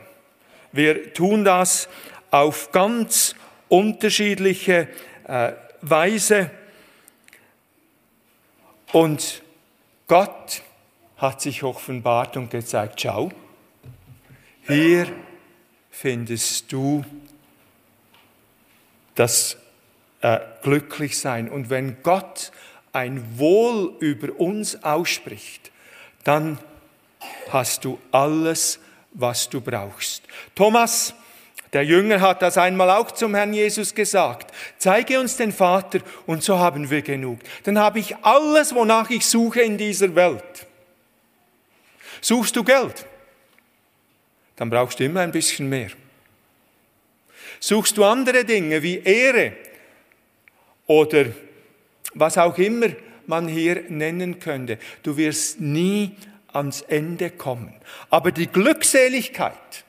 Wir 0.71 1.13
tun 1.13 1.45
das 1.45 1.89
auf 2.31 2.71
ganz 2.71 3.35
unterschiedliche 3.69 4.89
äh, 5.27 5.53
Weise. 5.81 6.51
Und 8.93 9.43
Gott 10.07 10.63
hat 11.17 11.41
sich 11.41 11.63
offenbart 11.63 12.37
und 12.37 12.51
gezeigt, 12.51 13.01
schau, 13.01 13.33
hier 14.67 15.07
findest 15.91 16.73
du 16.73 17.05
das 19.15 19.57
äh, 20.21 20.41
glücklich 20.63 21.19
sein. 21.19 21.49
Und 21.49 21.71
wenn 21.71 22.03
Gott 22.03 22.51
ein 22.93 23.39
Wohl 23.39 23.95
über 24.01 24.39
uns 24.41 24.83
ausspricht, 24.83 25.71
dann 26.25 26.59
hast 27.51 27.85
du 27.85 27.99
alles, 28.11 28.79
was 29.13 29.49
du 29.49 29.61
brauchst. 29.61 30.23
Thomas, 30.55 31.15
der 31.75 31.85
Jünger 31.85 32.23
hat 32.23 32.41
das 32.41 32.57
einmal 32.57 32.89
auch 32.89 33.11
zum 33.11 33.35
Herrn 33.35 33.53
Jesus 33.53 33.95
gesagt. 33.95 34.53
Zeige 34.79 35.21
uns 35.21 35.37
den 35.37 35.53
Vater 35.53 35.99
und 36.25 36.43
so 36.43 36.59
haben 36.59 36.89
wir 36.89 37.03
genug. 37.03 37.41
Dann 37.65 37.79
habe 37.79 37.99
ich 37.99 38.17
alles, 38.23 38.75
wonach 38.75 39.11
ich 39.11 39.27
suche 39.27 39.61
in 39.61 39.77
dieser 39.77 40.15
Welt. 40.15 40.67
Suchst 42.23 42.57
du 42.57 42.65
Geld? 42.65 43.07
Dann 44.57 44.71
brauchst 44.71 44.99
du 45.01 45.05
immer 45.05 45.21
ein 45.21 45.33
bisschen 45.33 45.69
mehr. 45.69 45.91
Suchst 47.61 47.99
du 47.99 48.05
andere 48.05 48.45
Dinge 48.47 48.83
wie 48.83 48.99
Ehre? 49.01 49.53
oder 50.87 51.27
was 52.15 52.39
auch 52.39 52.59
immer 52.59 52.89
man 53.27 53.49
hier 53.49 53.85
nennen 53.89 54.39
könnte. 54.39 54.79
Du 55.03 55.17
wirst 55.17 55.61
nie 55.61 56.17
ans 56.53 56.83
Ende 56.83 57.31
kommen. 57.31 57.75
Aber 58.11 58.33
die 58.33 58.47
Glückseligkeit, 58.47 59.84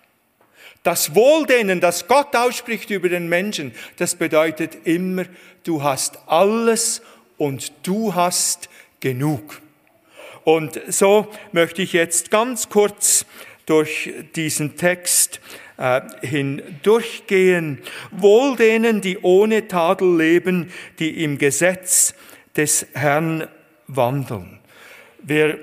das 0.86 1.16
Wohldehnen, 1.16 1.82
das 1.82 2.08
Gott 2.08 2.36
ausspricht 2.36 2.92
über 2.92 3.10
den 3.10 3.28
Menschen, 3.28 3.74
das 3.98 4.16
bedeutet 4.16 4.78
immer, 4.86 5.26
du 5.64 5.82
hast 5.82 6.20
alles 6.28 7.02
und 7.38 7.74
du 7.84 8.14
hast 8.14 8.70
genug. 9.00 9.62
Und 10.44 10.80
so 10.88 11.28
möchte 11.52 11.82
ich 11.82 11.92
jetzt 11.92 12.30
ganz 12.30 12.70
kurz 12.70 13.26
durch 13.66 14.14
diesen 14.36 14.78
Text 14.78 15.42
äh, 15.78 16.02
hindurchgehen. 16.22 17.82
Wohl 18.12 18.56
denen, 18.56 19.02
die 19.02 19.18
ohne 19.18 19.68
Tadel 19.68 20.18
leben, 20.18 20.72
die 21.00 21.24
im 21.24 21.40
Gesetz 21.40 22.14
des 22.56 22.86
Herrn 22.94 23.48
wandeln. 23.88 24.60
Wir 25.24 25.58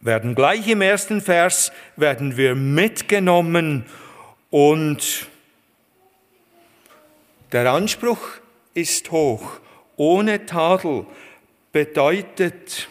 werden 0.00 0.34
gleich 0.34 0.68
im 0.68 0.80
ersten 0.80 1.20
Vers, 1.20 1.72
werden 1.96 2.36
wir 2.36 2.54
mitgenommen 2.54 3.84
und 4.50 5.26
der 7.52 7.70
Anspruch 7.72 8.20
ist 8.74 9.10
hoch. 9.10 9.60
Ohne 9.96 10.46
Tadel 10.46 11.06
bedeutet, 11.72 12.88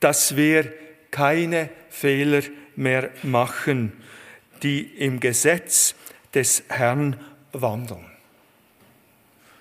dass 0.00 0.36
wir 0.36 0.72
keine 1.10 1.68
Fehler 1.90 2.42
mehr 2.76 3.10
machen, 3.22 3.92
die 4.62 4.80
im 4.80 5.20
Gesetz 5.20 5.94
des 6.32 6.62
Herrn 6.68 7.20
wandeln. 7.52 8.06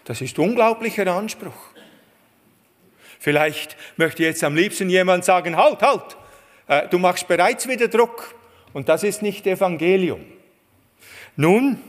Das 0.06 0.22
ist 0.22 0.40
unglaublicher 0.40 1.08
Anspruch. 1.08 1.71
Vielleicht 3.22 3.78
möchte 3.98 4.24
jetzt 4.24 4.44
am 4.44 4.56
liebsten 4.56 4.90
jemand 4.90 5.24
sagen, 5.24 5.56
halt, 5.56 5.84
halt, 5.84 6.18
äh, 6.66 6.88
du 6.88 6.98
machst 6.98 7.28
bereits 7.28 7.68
wieder 7.68 7.88
Druck 7.88 8.34
und 8.74 8.90
das 8.90 9.04
ist 9.04 9.22
nicht 9.22 9.46
Evangelium. 9.46 10.26
Nun, 11.36 11.80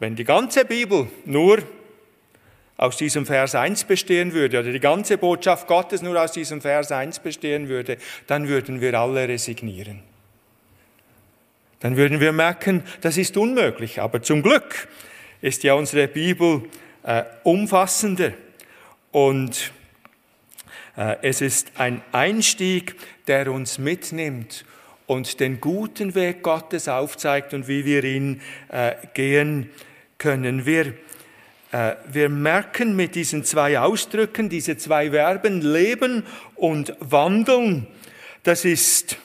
wenn 0.00 0.16
die 0.16 0.24
ganze 0.24 0.64
Bibel 0.64 1.06
nur 1.26 1.58
aus 2.76 2.96
diesem 2.96 3.24
Vers 3.24 3.54
1 3.54 3.84
bestehen 3.84 4.32
würde, 4.32 4.58
oder 4.58 4.72
die 4.72 4.80
ganze 4.80 5.16
Botschaft 5.16 5.68
Gottes 5.68 6.02
nur 6.02 6.20
aus 6.20 6.32
diesem 6.32 6.60
Vers 6.60 6.90
1 6.90 7.20
bestehen 7.20 7.68
würde, 7.68 7.98
dann 8.26 8.48
würden 8.48 8.80
wir 8.80 8.98
alle 8.98 9.28
resignieren. 9.28 10.02
Dann 11.78 11.96
würden 11.96 12.18
wir 12.18 12.32
merken, 12.32 12.82
das 13.00 13.16
ist 13.16 13.36
unmöglich. 13.36 14.00
Aber 14.00 14.22
zum 14.22 14.42
Glück 14.42 14.88
ist 15.40 15.62
ja 15.62 15.74
unsere 15.74 16.08
Bibel 16.08 16.64
äh, 17.04 17.22
umfassender 17.44 18.32
und 19.12 19.72
äh, 20.96 21.16
es 21.22 21.40
ist 21.40 21.72
ein 21.76 22.02
Einstieg, 22.12 22.96
der 23.26 23.50
uns 23.50 23.78
mitnimmt 23.78 24.64
und 25.06 25.40
den 25.40 25.60
guten 25.60 26.14
Weg 26.14 26.42
Gottes 26.42 26.88
aufzeigt 26.88 27.54
und 27.54 27.68
wie 27.68 27.84
wir 27.84 28.04
ihn 28.04 28.40
äh, 28.68 28.94
gehen 29.14 29.70
können. 30.18 30.66
Wir 30.66 30.94
äh, 31.72 31.94
wir 32.10 32.28
merken 32.28 32.96
mit 32.96 33.14
diesen 33.14 33.44
zwei 33.44 33.78
Ausdrücken, 33.78 34.48
diese 34.48 34.76
zwei 34.76 35.10
Verben, 35.10 35.60
leben 35.60 36.26
und 36.56 36.94
wandeln, 36.98 37.86
das, 38.42 38.64
ist, 38.64 39.16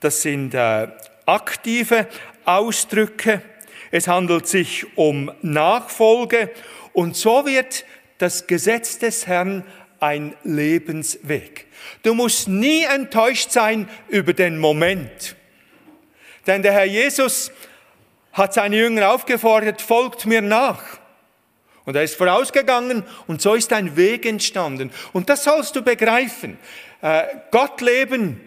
das 0.00 0.22
sind 0.22 0.54
aktive 0.54 2.06
Ausdrücke. 2.44 3.42
Es 3.90 4.08
handelt 4.08 4.46
sich 4.46 4.86
um 4.96 5.30
Nachfolge 5.40 6.50
und 6.92 7.16
so 7.16 7.46
wird 7.46 7.84
das 8.18 8.46
Gesetz 8.46 8.98
des 8.98 9.26
Herrn 9.26 9.64
ein 10.00 10.34
Lebensweg. 10.44 11.66
Du 12.02 12.14
musst 12.14 12.48
nie 12.48 12.84
enttäuscht 12.84 13.50
sein 13.50 13.88
über 14.08 14.32
den 14.32 14.58
Moment. 14.58 15.36
Denn 16.46 16.62
der 16.62 16.72
Herr 16.72 16.84
Jesus 16.84 17.50
hat 18.32 18.54
seine 18.54 18.76
Jünger 18.76 19.10
aufgefordert, 19.12 19.82
folgt 19.82 20.26
mir 20.26 20.40
nach. 20.40 20.82
Und 21.84 21.96
er 21.96 22.02
ist 22.02 22.16
vorausgegangen 22.16 23.02
und 23.26 23.40
so 23.40 23.54
ist 23.54 23.72
ein 23.72 23.96
Weg 23.96 24.26
entstanden. 24.26 24.90
Und 25.12 25.30
das 25.30 25.44
sollst 25.44 25.74
du 25.74 25.82
begreifen. 25.82 26.58
Äh, 27.00 27.24
Gott 27.50 27.80
leben 27.80 28.40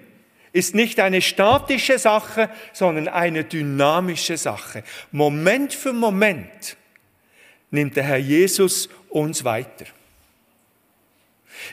ist 0.53 0.75
nicht 0.75 0.99
eine 0.99 1.21
statische 1.21 1.97
Sache, 1.97 2.49
sondern 2.73 3.07
eine 3.07 3.43
dynamische 3.43 4.37
Sache. 4.37 4.83
Moment 5.11 5.73
für 5.73 5.93
Moment 5.93 6.77
nimmt 7.71 7.95
der 7.95 8.03
Herr 8.03 8.17
Jesus 8.17 8.89
uns 9.11 9.43
weiter. 9.43 9.85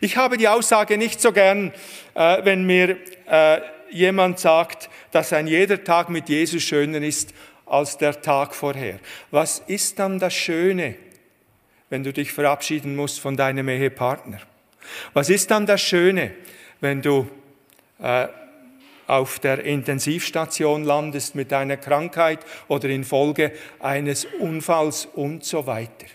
Ich 0.01 0.17
habe 0.17 0.37
die 0.37 0.49
Aussage 0.49 0.99
nicht 0.99 1.21
so 1.21 1.33
gern, 1.33 1.73
äh, 2.15 2.45
wenn 2.45 2.65
mir 2.65 2.97
äh, 3.27 3.61
jemand 3.91 4.39
sagt, 4.39 4.91
dass 5.13 5.33
ein 5.33 5.47
jeder 5.47 5.83
Tag 5.83 6.11
mit 6.11 6.29
Jesus 6.29 6.63
schöner 6.63 7.01
ist 7.01 7.33
als 7.65 7.97
der 7.97 8.21
Tag 8.21 8.55
vorher. 8.55 8.99
Was 9.31 9.61
ist 9.67 9.99
dann 9.99 10.19
das 10.19 10.35
Schöne? 10.35 10.97
wenn 11.91 12.05
du 12.05 12.13
dich 12.13 12.33
verabschieden 12.33 12.97
musst 12.97 13.21
von 13.21 13.37
deinem 13.37 13.69
Ehepartner? 13.69 14.41
Was 15.13 15.31
ist 15.31 15.51
dann 15.51 15.67
das 15.67 15.81
Schöne, 15.81 16.33
wenn 16.81 17.03
du 17.03 17.29
äh, 18.01 18.29
auf 19.07 19.39
der 19.39 19.65
Intensivstation 19.65 20.85
landest 20.85 21.35
mit 21.35 21.53
einer 21.53 21.77
Krankheit 21.77 22.41
oder 22.69 22.89
infolge 22.89 23.53
eines 23.81 24.27
Unfalls 24.39 25.07
und 25.07 25.45
so 25.45 25.67
weiter? 25.67 26.07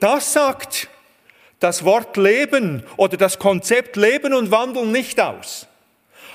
Das 0.00 0.32
sagt 0.32 0.88
das 1.60 1.84
Wort 1.84 2.16
Leben 2.16 2.82
oder 2.96 3.16
das 3.16 3.38
Konzept 3.38 3.96
Leben 3.96 4.34
und 4.34 4.50
Wandeln 4.50 4.92
nicht 4.92 5.20
aus. 5.20 5.66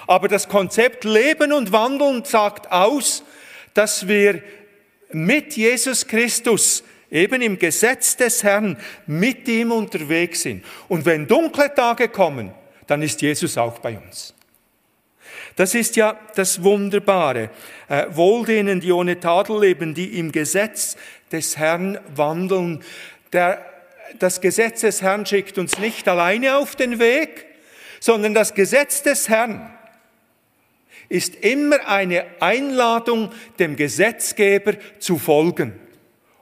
Aber 0.08 0.28
das 0.28 0.50
Konzept 0.50 1.04
Leben 1.04 1.54
und 1.54 1.72
Wandeln 1.72 2.26
sagt 2.26 2.72
aus, 2.72 3.24
dass 3.74 4.08
wir 4.08 4.42
mit 5.12 5.56
Jesus 5.56 6.08
Christus 6.08 6.84
eben 7.12 7.42
im 7.42 7.60
Gesetz 7.60 8.18
des 8.18 8.44
Herrn 8.44 8.78
mit 9.06 9.48
ihm 9.48 9.72
unterwegs 9.72 10.42
sind. 10.42 10.64
Und 10.88 11.06
wenn 11.06 11.28
dunkle 11.28 11.74
Tage 11.74 12.10
kommen, 12.10 12.52
dann 12.88 13.02
ist 13.02 13.22
Jesus 13.22 13.58
auch 13.58 13.80
bei 13.80 13.98
uns. 13.98 14.34
Das 15.56 15.76
ist 15.76 15.96
ja 15.96 16.18
das 16.36 16.64
Wunderbare. 16.64 17.50
Äh, 17.88 18.06
wohl 18.12 18.46
denen, 18.46 18.80
die 18.80 18.92
ohne 18.92 19.20
Tadel 19.20 19.60
leben, 19.60 19.94
die 19.94 20.18
im 20.18 20.32
Gesetz 20.32 20.96
des 21.32 21.58
Herrn 21.58 22.00
wandeln. 22.16 22.84
Der 23.34 23.66
das 24.18 24.42
Gesetz 24.42 24.82
des 24.82 25.02
Herrn 25.02 25.26
schickt 25.26 25.58
uns 25.58 25.78
nicht 25.78 26.08
alleine 26.08 26.58
auf 26.58 26.76
den 26.76 27.00
Weg, 27.00 27.46
sondern 28.00 28.34
das 28.34 28.54
Gesetz 28.56 29.04
des 29.04 29.30
Herrn 29.30 29.72
ist 31.10 31.36
immer 31.36 31.88
eine 31.88 32.26
Einladung, 32.40 33.32
dem 33.58 33.76
Gesetzgeber 33.76 34.74
zu 35.00 35.18
folgen. 35.18 35.74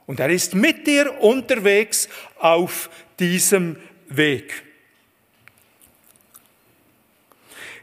Und 0.06 0.20
er 0.20 0.30
ist 0.30 0.54
mit 0.54 0.86
dir 0.86 1.22
unterwegs 1.22 2.08
auf 2.38 2.90
diesem 3.18 3.76
Weg. 4.08 4.62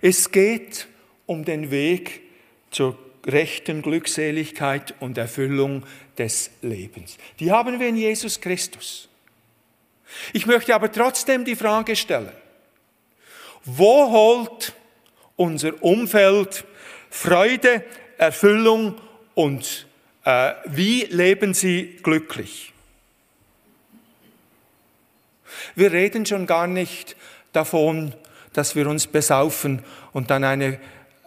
Es 0.01 0.31
geht 0.31 0.87
um 1.25 1.43
den 1.43 1.71
Weg 1.71 2.21
zur 2.69 2.97
rechten 3.25 3.81
Glückseligkeit 3.81 4.93
und 4.99 5.17
Erfüllung 5.17 5.83
des 6.17 6.51
Lebens. 6.61 7.17
Die 7.39 7.51
haben 7.51 7.79
wir 7.79 7.88
in 7.88 7.97
Jesus 7.97 8.39
Christus. 8.39 9.09
Ich 10.33 10.45
möchte 10.45 10.75
aber 10.75 10.91
trotzdem 10.91 11.43
die 11.45 11.55
Frage 11.55 11.95
stellen, 11.95 12.31
wo 13.63 14.11
holt 14.11 14.73
unser 15.35 15.81
Umfeld 15.83 16.63
Freude, 17.09 17.83
Erfüllung 18.17 18.95
und 19.33 19.88
äh, 20.23 20.53
wie 20.65 21.03
leben 21.03 21.53
sie 21.53 21.97
glücklich? 22.03 22.73
Wir 25.75 25.91
reden 25.91 26.25
schon 26.25 26.45
gar 26.45 26.67
nicht 26.67 27.15
davon, 27.53 28.13
dass 28.53 28.75
wir 28.75 28.88
uns 28.88 29.07
besaufen 29.07 29.83
und 30.13 30.29
dann 30.29 30.43
eine 30.43 30.79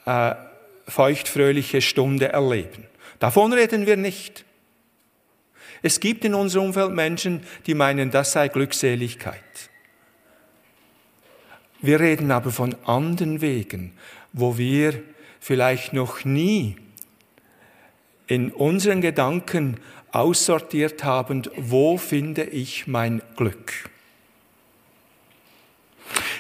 äh, 0.06 0.34
feuchtfröhliche 0.88 1.80
Stunde 1.80 2.28
erleben. 2.28 2.84
Davon 3.18 3.52
reden 3.52 3.86
wir 3.86 3.96
nicht. 3.96 4.44
Es 5.82 6.00
gibt 6.00 6.24
in 6.24 6.34
unserem 6.34 6.66
Umfeld 6.66 6.92
Menschen, 6.92 7.42
die 7.66 7.74
meinen, 7.74 8.10
das 8.10 8.32
sei 8.32 8.48
Glückseligkeit. 8.48 9.42
Wir 11.80 12.00
reden 12.00 12.32
aber 12.32 12.50
von 12.50 12.74
anderen 12.84 13.40
Wegen, 13.40 13.92
wo 14.32 14.58
wir 14.58 15.02
vielleicht 15.38 15.92
noch 15.92 16.24
nie 16.24 16.76
in 18.26 18.50
unseren 18.50 19.00
Gedanken 19.00 19.78
aussortiert 20.10 21.04
haben, 21.04 21.42
wo 21.56 21.96
finde 21.96 22.44
ich 22.44 22.86
mein 22.86 23.22
Glück. 23.36 23.88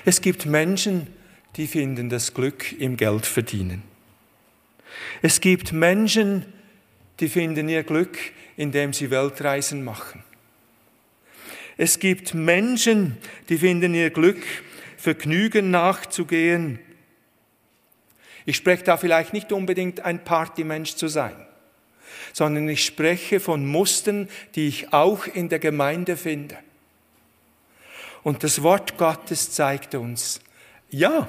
Es 0.04 0.20
gibt 0.20 0.46
Menschen, 0.46 1.06
die 1.56 1.66
finden 1.66 2.08
das 2.08 2.34
Glück 2.34 2.72
im 2.80 2.96
Geld 2.96 3.26
verdienen. 3.26 3.82
Es 5.22 5.40
gibt 5.40 5.72
Menschen, 5.72 6.44
die 7.20 7.28
finden 7.28 7.68
ihr 7.68 7.82
Glück, 7.82 8.18
indem 8.56 8.92
sie 8.92 9.10
Weltreisen 9.10 9.84
machen. 9.84 10.22
Es 11.76 11.98
gibt 12.00 12.34
Menschen, 12.34 13.16
die 13.48 13.58
finden 13.58 13.94
ihr 13.94 14.10
Glück, 14.10 14.42
Vergnügen 14.96 15.70
nachzugehen. 15.70 16.80
Ich 18.44 18.56
spreche 18.56 18.82
da 18.82 18.96
vielleicht 18.96 19.32
nicht 19.32 19.52
unbedingt 19.52 20.00
ein 20.00 20.24
Partymensch 20.24 20.96
zu 20.96 21.06
sein, 21.06 21.36
sondern 22.32 22.68
ich 22.68 22.84
spreche 22.84 23.38
von 23.38 23.64
Mustern, 23.64 24.28
die 24.56 24.66
ich 24.66 24.92
auch 24.92 25.26
in 25.26 25.48
der 25.48 25.60
Gemeinde 25.60 26.16
finde. 26.16 26.56
Und 28.24 28.42
das 28.42 28.62
Wort 28.62 28.98
Gottes 28.98 29.52
zeigt 29.52 29.94
uns, 29.94 30.40
ja, 30.90 31.28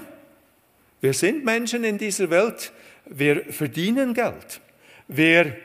wir 1.01 1.13
sind 1.13 1.45
Menschen 1.45 1.83
in 1.83 1.97
dieser 1.97 2.29
Welt, 2.29 2.71
wir 3.05 3.45
verdienen 3.51 4.13
Geld, 4.13 4.61
wir 5.07 5.55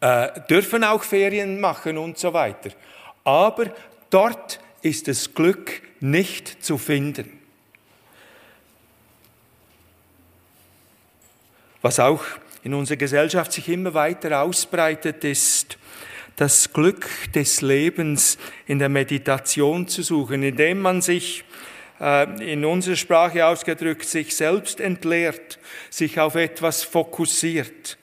äh, 0.00 0.40
dürfen 0.48 0.84
auch 0.84 1.02
Ferien 1.02 1.60
machen 1.60 1.98
und 1.98 2.18
so 2.18 2.32
weiter. 2.32 2.70
Aber 3.24 3.72
dort 4.10 4.60
ist 4.82 5.08
das 5.08 5.32
Glück 5.34 5.82
nicht 6.00 6.64
zu 6.64 6.76
finden. 6.78 7.38
Was 11.80 11.98
auch 11.98 12.24
in 12.62 12.74
unserer 12.74 12.96
Gesellschaft 12.96 13.52
sich 13.52 13.68
immer 13.68 13.94
weiter 13.94 14.42
ausbreitet, 14.42 15.24
ist 15.24 15.78
das 16.36 16.72
Glück 16.72 17.06
des 17.34 17.60
Lebens 17.60 18.38
in 18.66 18.78
der 18.78 18.88
Meditation 18.88 19.86
zu 19.86 20.02
suchen, 20.02 20.42
indem 20.42 20.80
man 20.80 21.02
sich 21.02 21.44
in 22.40 22.64
unserer 22.64 22.96
Sprache 22.96 23.46
ausgedrückt, 23.46 24.06
sich 24.06 24.34
selbst 24.34 24.80
entleert, 24.80 25.60
sich 25.88 26.18
auf 26.18 26.34
etwas 26.34 26.82
fokussiert. 26.82 27.96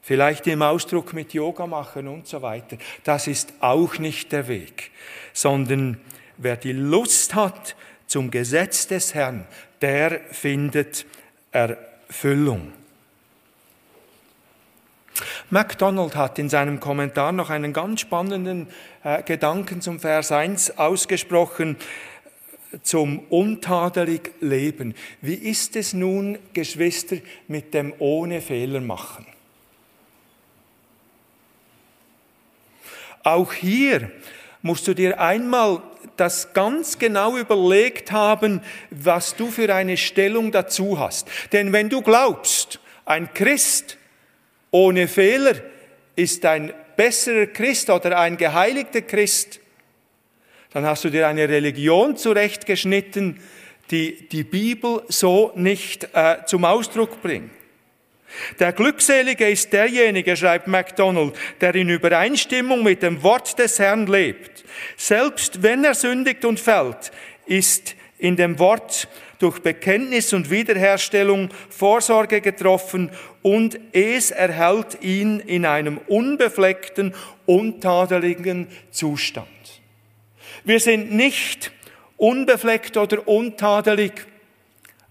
Vielleicht 0.00 0.46
im 0.46 0.62
Ausdruck 0.62 1.12
mit 1.12 1.34
Yoga 1.34 1.66
machen 1.66 2.08
und 2.08 2.26
so 2.26 2.40
weiter. 2.42 2.76
Das 3.04 3.26
ist 3.26 3.52
auch 3.60 3.98
nicht 3.98 4.32
der 4.32 4.48
Weg, 4.48 4.90
sondern 5.32 6.00
wer 6.36 6.56
die 6.56 6.72
Lust 6.72 7.34
hat 7.34 7.74
zum 8.06 8.30
Gesetz 8.30 8.86
des 8.86 9.14
Herrn, 9.14 9.46
der 9.80 10.20
findet 10.30 11.06
Erfüllung. 11.52 12.72
MacDonald 15.50 16.14
hat 16.14 16.38
in 16.38 16.48
seinem 16.48 16.80
Kommentar 16.80 17.32
noch 17.32 17.50
einen 17.50 17.72
ganz 17.72 18.00
spannenden 18.00 18.68
äh, 19.02 19.22
Gedanken 19.22 19.80
zum 19.80 19.98
Vers 19.98 20.32
1 20.32 20.78
ausgesprochen 20.78 21.76
zum 22.82 23.20
untadelig 23.30 24.32
Leben. 24.40 24.94
Wie 25.20 25.34
ist 25.34 25.76
es 25.76 25.92
nun, 25.92 26.38
Geschwister, 26.52 27.16
mit 27.48 27.74
dem 27.74 27.92
ohne 27.98 28.40
Fehler 28.40 28.80
machen? 28.80 29.26
Auch 33.22 33.52
hier 33.52 34.10
musst 34.62 34.88
du 34.88 34.94
dir 34.94 35.20
einmal 35.20 35.82
das 36.16 36.52
ganz 36.52 36.98
genau 36.98 37.36
überlegt 37.36 38.12
haben, 38.12 38.60
was 38.90 39.36
du 39.36 39.50
für 39.50 39.74
eine 39.74 39.96
Stellung 39.96 40.52
dazu 40.52 40.98
hast. 40.98 41.28
Denn 41.52 41.72
wenn 41.72 41.88
du 41.88 42.02
glaubst, 42.02 42.80
ein 43.04 43.32
Christ 43.34 43.98
ohne 44.70 45.08
Fehler 45.08 45.54
ist 46.16 46.44
ein 46.44 46.72
besserer 46.96 47.46
Christ 47.46 47.90
oder 47.90 48.18
ein 48.18 48.36
geheiligter 48.36 49.02
Christ, 49.02 49.59
dann 50.72 50.84
hast 50.84 51.04
du 51.04 51.10
dir 51.10 51.26
eine 51.26 51.48
Religion 51.48 52.16
zurechtgeschnitten, 52.16 53.40
die 53.90 54.28
die 54.28 54.44
Bibel 54.44 55.02
so 55.08 55.52
nicht 55.56 56.08
äh, 56.14 56.44
zum 56.46 56.64
Ausdruck 56.64 57.20
bringt. 57.22 57.50
Der 58.60 58.72
Glückselige 58.72 59.48
ist 59.48 59.72
derjenige, 59.72 60.36
schreibt 60.36 60.68
MacDonald, 60.68 61.34
der 61.60 61.74
in 61.74 61.88
Übereinstimmung 61.88 62.84
mit 62.84 63.02
dem 63.02 63.22
Wort 63.22 63.58
des 63.58 63.78
Herrn 63.80 64.06
lebt. 64.06 64.64
Selbst 64.96 65.62
wenn 65.62 65.84
er 65.84 65.94
sündigt 65.94 66.44
und 66.44 66.60
fällt, 66.60 67.10
ist 67.46 67.96
in 68.18 68.36
dem 68.36 68.58
Wort 68.60 69.08
durch 69.40 69.60
Bekenntnis 69.60 70.32
und 70.32 70.50
Wiederherstellung 70.50 71.48
Vorsorge 71.70 72.40
getroffen 72.40 73.10
und 73.42 73.80
es 73.92 74.30
erhält 74.30 75.02
ihn 75.02 75.40
in 75.40 75.64
einem 75.64 75.98
unbefleckten, 76.06 77.14
untadeligen 77.46 78.68
Zustand. 78.90 79.48
Wir 80.64 80.80
sind 80.80 81.12
nicht 81.12 81.72
unbefleckt 82.16 82.96
oder 82.96 83.26
untadelig, 83.26 84.26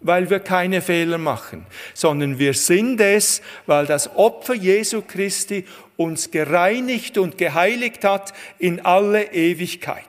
weil 0.02 0.30
wir 0.30 0.40
keine 0.40 0.82
Fehler 0.82 1.18
machen, 1.18 1.66
sondern 1.94 2.40
wir 2.40 2.54
sind 2.54 3.02
es, 3.02 3.42
weil 3.66 3.86
das 3.86 4.16
Opfer 4.16 4.54
Jesu 4.54 5.02
Christi 5.02 5.66
uns 5.98 6.32
gereinigt 6.32 7.18
und 7.18 7.38
geheiligt 7.38 8.06
hat 8.06 8.34
in 8.60 8.86
alle 8.86 9.34
Ewigkeit. 9.34 10.06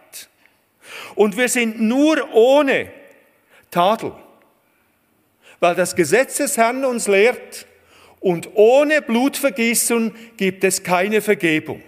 Und 1.14 1.36
wir 1.36 1.48
sind 1.48 1.80
nur 1.80 2.32
ohne 2.32 2.90
Tadel. 3.70 4.12
Weil 5.58 5.74
das 5.74 5.96
Gesetz 5.96 6.36
des 6.36 6.56
Herrn 6.56 6.84
uns 6.84 7.08
lehrt, 7.08 7.66
und 8.20 8.50
ohne 8.54 9.00
Blutvergießung 9.00 10.12
gibt 10.36 10.62
es 10.62 10.82
keine 10.82 11.22
Vergebung. 11.22 11.82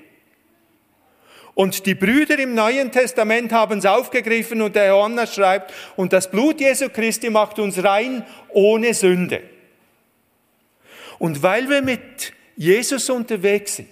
Und 1.54 1.84
die 1.84 1.94
Brüder 1.94 2.38
im 2.38 2.54
Neuen 2.54 2.90
Testament 2.90 3.52
haben 3.52 3.78
es 3.78 3.86
aufgegriffen 3.86 4.62
und 4.62 4.74
der 4.74 4.88
Johannes 4.88 5.34
schreibt, 5.34 5.72
und 5.96 6.12
das 6.12 6.30
Blut 6.30 6.60
Jesu 6.60 6.88
Christi 6.88 7.28
macht 7.28 7.58
uns 7.58 7.82
rein 7.84 8.24
ohne 8.48 8.94
Sünde. 8.94 9.42
Und 11.18 11.42
weil 11.42 11.68
wir 11.68 11.82
mit 11.82 12.32
Jesus 12.56 13.10
unterwegs 13.10 13.76
sind, 13.76 13.88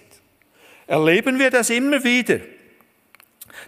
erleben 0.87 1.39
wir 1.39 1.51
das 1.51 1.69
immer 1.69 2.03
wieder 2.03 2.39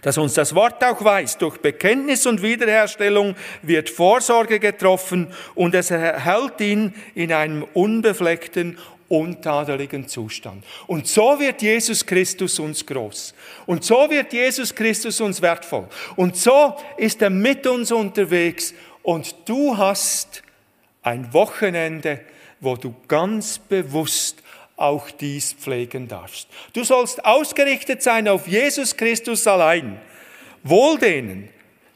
dass 0.02 0.18
uns 0.18 0.34
das 0.34 0.54
Wort 0.54 0.84
auch 0.84 1.02
weiß, 1.02 1.38
durch 1.38 1.58
Bekenntnis 1.58 2.26
und 2.26 2.42
Wiederherstellung 2.42 3.34
wird 3.62 3.88
Vorsorge 3.90 4.58
getroffen 4.58 5.32
und 5.54 5.74
es 5.74 5.90
erhält 5.90 6.60
ihn 6.60 6.94
in 7.14 7.32
einem 7.32 7.62
unbefleckten, 7.72 8.78
untadeligen 9.08 10.08
Zustand. 10.08 10.64
Und 10.86 11.06
so 11.06 11.38
wird 11.38 11.62
Jesus 11.62 12.04
Christus 12.04 12.58
uns 12.58 12.84
groß. 12.84 13.34
Und 13.66 13.84
so 13.84 14.08
wird 14.10 14.32
Jesus 14.32 14.74
Christus 14.74 15.20
uns 15.20 15.40
wertvoll. 15.42 15.88
Und 16.16 16.36
so 16.36 16.74
ist 16.96 17.22
er 17.22 17.30
mit 17.30 17.66
uns 17.66 17.92
unterwegs. 17.92 18.74
Und 19.02 19.34
du 19.44 19.76
hast 19.76 20.42
ein 21.02 21.32
Wochenende, 21.32 22.20
wo 22.60 22.76
du 22.76 22.94
ganz 23.06 23.58
bewusst 23.58 24.42
auch 24.76 25.10
dies 25.10 25.52
pflegen 25.52 26.08
darfst. 26.08 26.48
Du 26.72 26.82
sollst 26.82 27.24
ausgerichtet 27.24 28.02
sein 28.02 28.26
auf 28.26 28.48
Jesus 28.48 28.96
Christus 28.96 29.46
allein. 29.46 30.00
Wohl 30.62 30.98
denen, 30.98 31.50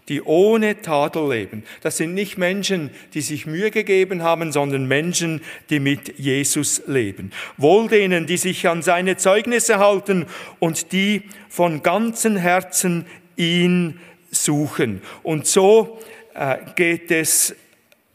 die 0.08 0.22
ohne 0.22 0.80
Tadel 0.80 1.28
leben. 1.28 1.64
Das 1.82 1.96
sind 1.96 2.14
nicht 2.14 2.38
Menschen, 2.38 2.90
die 3.14 3.20
sich 3.20 3.46
Mühe 3.46 3.70
gegeben 3.70 4.22
haben, 4.22 4.52
sondern 4.52 4.86
Menschen, 4.86 5.42
die 5.70 5.80
mit 5.80 6.18
Jesus 6.18 6.82
leben. 6.86 7.30
Wohl 7.56 7.88
denen, 7.88 8.26
die 8.26 8.38
sich 8.38 8.66
an 8.68 8.82
seine 8.82 9.16
Zeugnisse 9.16 9.78
halten 9.78 10.26
und 10.58 10.92
die 10.92 11.22
von 11.48 11.82
ganzem 11.82 12.36
Herzen 12.36 13.06
ihn 13.36 14.00
suchen. 14.30 15.02
Und 15.22 15.46
so 15.46 15.98
äh, 16.34 16.56
geht 16.74 17.10
es 17.10 17.54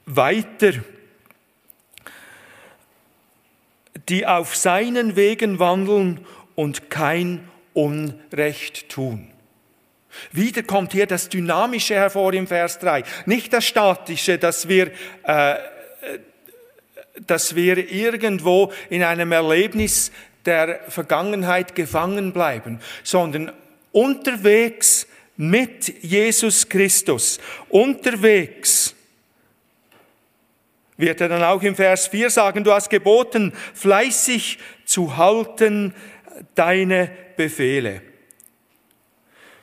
weiter. 0.05 0.73
Die 4.09 4.25
auf 4.25 4.55
seinen 4.55 5.15
Wegen 5.15 5.59
wandeln 5.59 6.19
und 6.55 6.89
kein 6.89 7.47
Unrecht 7.73 8.89
tun. 8.89 9.32
Wieder 10.31 10.63
kommt 10.63 10.91
hier 10.91 11.05
das 11.05 11.29
Dynamische 11.29 11.95
hervor 11.95 12.33
im 12.33 12.47
Vers 12.47 12.79
3, 12.79 13.03
nicht 13.25 13.53
das 13.53 13.65
Statische, 13.65 14.37
dass 14.37 14.67
wir, 14.67 14.91
äh, 15.23 15.55
dass 17.25 17.55
wir 17.55 17.91
irgendwo 17.91 18.71
in 18.89 19.03
einem 19.03 19.31
Erlebnis 19.31 20.11
der 20.45 20.81
Vergangenheit 20.89 21.75
gefangen 21.75 22.33
bleiben, 22.33 22.79
sondern 23.03 23.51
unterwegs 23.91 25.07
mit 25.37 26.03
Jesus 26.03 26.67
Christus, 26.67 27.39
unterwegs 27.69 28.95
wird 30.97 31.21
er 31.21 31.29
dann 31.29 31.43
auch 31.43 31.61
im 31.63 31.75
Vers 31.75 32.07
4 32.07 32.29
sagen, 32.29 32.63
du 32.63 32.71
hast 32.71 32.89
geboten, 32.89 33.53
fleißig 33.73 34.59
zu 34.85 35.17
halten 35.17 35.93
deine 36.55 37.09
Befehle. 37.35 38.01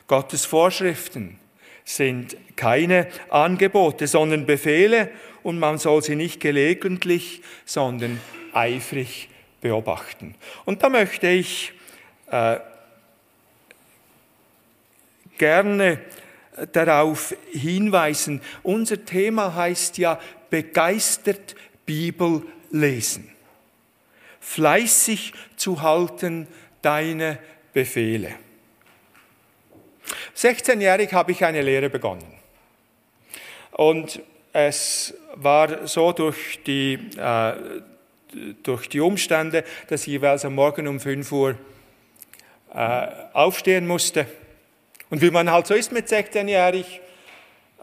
Gottes 0.07 0.45
Vorschriften 0.45 1.39
sind 1.83 2.37
keine 2.55 3.07
Angebote, 3.29 4.07
sondern 4.07 4.45
Befehle 4.45 5.09
und 5.43 5.59
man 5.59 5.77
soll 5.77 6.03
sie 6.03 6.15
nicht 6.15 6.39
gelegentlich, 6.39 7.41
sondern 7.65 8.19
eifrig 8.53 9.29
beobachten. 9.61 10.35
Und 10.65 10.83
da 10.83 10.89
möchte 10.89 11.27
ich 11.27 11.73
äh, 12.29 12.59
gerne 15.37 15.99
darauf 16.73 17.35
hinweisen, 17.51 18.41
unser 18.63 19.03
Thema 19.05 19.55
heißt 19.55 19.97
ja 19.97 20.19
begeistert 20.49 21.55
Bibel 21.85 22.43
lesen. 22.69 23.29
Fleißig 24.39 25.33
zu 25.55 25.81
halten 25.81 26.47
deine 26.81 27.39
Befehle. 27.73 28.35
16-jährig 30.41 31.13
habe 31.13 31.31
ich 31.31 31.45
eine 31.45 31.61
Lehre 31.61 31.89
begonnen. 31.89 32.25
Und 33.71 34.21
es 34.53 35.13
war 35.35 35.87
so 35.87 36.11
durch 36.11 36.59
die, 36.65 36.93
äh, 37.17 37.53
durch 38.63 38.89
die 38.89 38.99
Umstände, 38.99 39.63
dass 39.87 40.01
ich 40.01 40.07
jeweils 40.07 40.43
am 40.43 40.55
Morgen 40.55 40.87
um 40.87 40.99
5 40.99 41.31
Uhr 41.31 41.55
äh, 42.73 43.07
aufstehen 43.33 43.85
musste. 43.87 44.25
Und 45.09 45.21
wie 45.21 45.29
man 45.29 45.51
halt 45.51 45.67
so 45.67 45.73
ist 45.73 45.91
mit 45.91 46.07
16-jährig, 46.07 47.01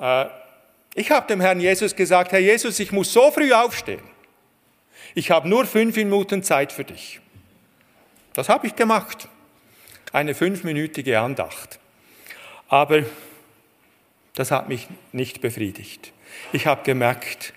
äh, 0.00 0.26
ich 0.94 1.10
habe 1.10 1.28
dem 1.28 1.40
Herrn 1.40 1.60
Jesus 1.60 1.94
gesagt, 1.94 2.32
Herr 2.32 2.40
Jesus, 2.40 2.80
ich 2.80 2.90
muss 2.90 3.12
so 3.12 3.30
früh 3.30 3.52
aufstehen. 3.52 4.02
Ich 5.14 5.30
habe 5.30 5.48
nur 5.48 5.64
fünf 5.64 5.96
Minuten 5.96 6.42
Zeit 6.42 6.72
für 6.72 6.84
dich. 6.84 7.20
Das 8.34 8.48
habe 8.48 8.66
ich 8.66 8.74
gemacht. 8.74 9.28
Eine 10.12 10.34
fünfminütige 10.34 11.20
Andacht. 11.20 11.78
Aber 12.68 13.04
das 14.34 14.50
hat 14.50 14.68
mich 14.68 14.86
nicht 15.12 15.40
befriedigt. 15.40 16.12
Ich 16.52 16.66
habe 16.66 16.82
gemerkt, 16.84 17.54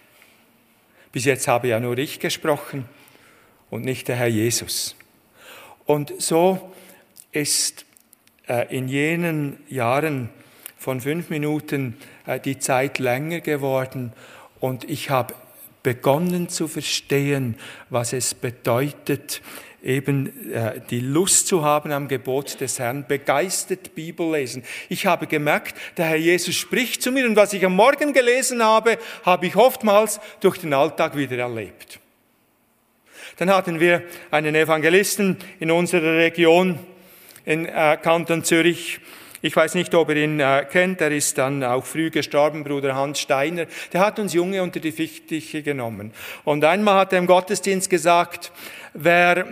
bis 1.12 1.26
jetzt 1.26 1.48
habe 1.48 1.68
ja 1.68 1.80
nur 1.80 1.98
ich 1.98 2.20
gesprochen 2.20 2.86
und 3.70 3.84
nicht 3.84 4.08
der 4.08 4.16
Herr 4.16 4.28
Jesus. 4.28 4.96
Und 5.86 6.14
so 6.20 6.74
ist 7.32 7.86
äh, 8.48 8.76
in 8.76 8.88
jenen 8.88 9.62
Jahren 9.68 10.30
von 10.78 11.02
fünf 11.02 11.30
Minuten 11.30 11.98
äh, 12.26 12.40
die 12.40 12.60
Zeit 12.60 12.98
länger 12.98 13.42
geworden 13.42 14.14
und 14.60 14.90
ich 14.90 15.10
habe 15.10 15.36
begonnen 15.84 16.50
zu 16.50 16.68
verstehen, 16.68 17.58
was 17.90 18.14
es 18.14 18.34
bedeutet, 18.34 19.42
eben 19.84 20.52
äh, 20.54 20.80
die 20.90 21.00
Lust 21.00 21.48
zu 21.48 21.64
haben 21.64 21.92
am 21.92 22.08
Gebot 22.08 22.60
des 22.62 22.80
Herrn, 22.80 23.06
begeistert 23.08 23.96
Bibel 23.96 24.32
lesen. 24.32 24.64
Ich 24.90 25.06
habe 25.06 25.28
gemerkt, 25.28 25.76
der 25.98 26.06
Herr 26.06 26.18
Jesus 26.18 26.56
spricht 26.56 27.02
zu 27.02 27.12
mir 27.12 27.26
und 27.26 27.36
was 27.36 27.54
ich 27.54 27.66
am 27.66 27.76
Morgen 27.76 28.14
gelesen 28.14 28.64
habe, 28.64 28.98
habe 29.24 29.48
ich 29.48 29.56
oftmals 29.56 30.20
durch 30.40 30.58
den 30.58 30.74
Alltag 30.74 31.18
wieder 31.18 31.38
erlebt. 31.38 32.00
Dann 33.38 33.50
hatten 33.50 33.80
wir 33.80 34.04
einen 34.30 34.54
Evangelisten 34.56 35.38
in 35.60 35.72
unserer 35.72 36.18
Region, 36.18 36.78
in 37.46 37.66
äh, 37.66 37.98
Kanton 38.02 38.44
Zürich, 38.44 39.00
ich 39.44 39.56
weiß 39.56 39.74
nicht, 39.74 39.96
ob 39.96 40.10
ihr 40.10 40.18
ihn 40.18 40.40
äh, 40.40 40.68
kennt, 40.70 41.02
er 41.02 41.10
ist 41.10 41.40
dann 41.40 41.64
auch 41.64 41.84
früh 41.84 42.12
gestorben, 42.12 42.64
Bruder 42.64 42.94
Hans 42.94 43.20
Steiner. 43.20 43.66
Der 43.92 44.02
hat 44.02 44.20
uns 44.20 44.34
Junge 44.34 44.62
unter 44.62 44.80
die 44.80 44.92
Fichtiche 44.92 45.64
genommen. 45.64 46.14
Und 46.44 46.64
einmal 46.64 47.00
hat 47.00 47.14
er 47.14 47.18
im 47.18 47.26
Gottesdienst 47.26 47.90
gesagt, 47.90 48.52
wer 48.94 49.48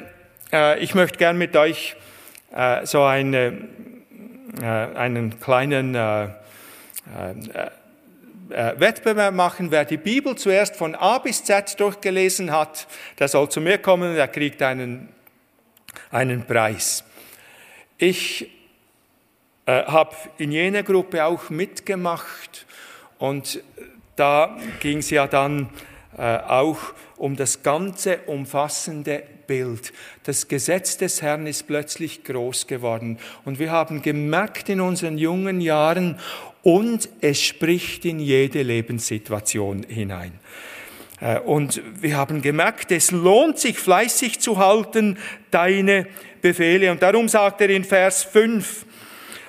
ich 0.80 0.96
möchte 0.96 1.18
gern 1.18 1.38
mit 1.38 1.56
euch 1.56 1.96
äh, 2.56 2.86
so 2.86 3.04
eine, 3.04 3.68
äh, 4.62 4.66
einen 4.66 5.40
kleinen 5.40 5.94
Wettbewerb 8.50 9.34
machen. 9.34 9.70
Wer 9.70 9.86
die 9.86 9.98
Bibel 9.98 10.36
zuerst 10.36 10.76
von 10.76 10.96
A 10.96 11.20
bis 11.20 11.44
Z 11.44 11.80
durchgelesen 11.80 12.52
hat, 12.52 12.88
der 13.20 13.28
soll 13.28 13.50
zu 13.50 13.62
mir 13.62 13.78
kommen 13.78 14.12
und 14.12 14.18
er 14.18 14.28
kriegt 14.28 14.62
einen, 14.64 15.10
einen 16.12 16.44
Preis. 16.46 17.04
Ich 17.98 18.50
äh, 19.70 19.84
habe 19.84 20.16
in 20.40 20.52
jener 20.52 20.82
Gruppe 20.82 21.24
auch 21.26 21.52
mitgemacht 21.52 22.66
und 23.20 23.62
da 24.16 24.58
ging 24.80 24.98
es 24.98 25.12
ja 25.12 25.28
dann 25.28 25.64
äh, 25.64 25.68
auch 26.20 26.80
um 27.18 27.36
das 27.36 27.64
ganze 27.64 28.18
umfassende 28.26 29.24
Bild. 29.48 29.94
Das 30.24 30.48
Gesetz 30.48 30.98
des 30.98 31.22
Herrn 31.22 31.48
ist 31.48 31.66
plötzlich 31.66 32.24
groß 32.24 32.68
geworden. 32.68 33.18
Und 33.46 33.58
wir 33.58 33.72
haben 33.72 34.02
gemerkt 34.02 34.70
in 34.70 34.82
unseren 34.82 35.18
jungen 35.18 35.62
Jahren, 35.62 36.20
und 36.62 37.10
es 37.22 37.42
spricht 37.42 38.06
in 38.06 38.20
jede 38.20 38.64
Lebenssituation 38.64 39.86
hinein. 39.88 40.34
Äh, 41.22 41.40
und 41.40 41.82
wir 42.02 42.18
haben 42.18 42.42
gemerkt, 42.42 42.92
es 42.92 43.12
lohnt 43.12 43.60
sich 43.60 43.80
fleißig 43.80 44.40
zu 44.40 44.58
halten, 44.58 45.18
deine 45.52 46.08
Befehle. 46.42 46.92
Und 46.92 47.02
darum 47.02 47.30
sagt 47.30 47.62
er 47.62 47.70
in 47.70 47.84
Vers 47.84 48.24
5, 48.24 48.86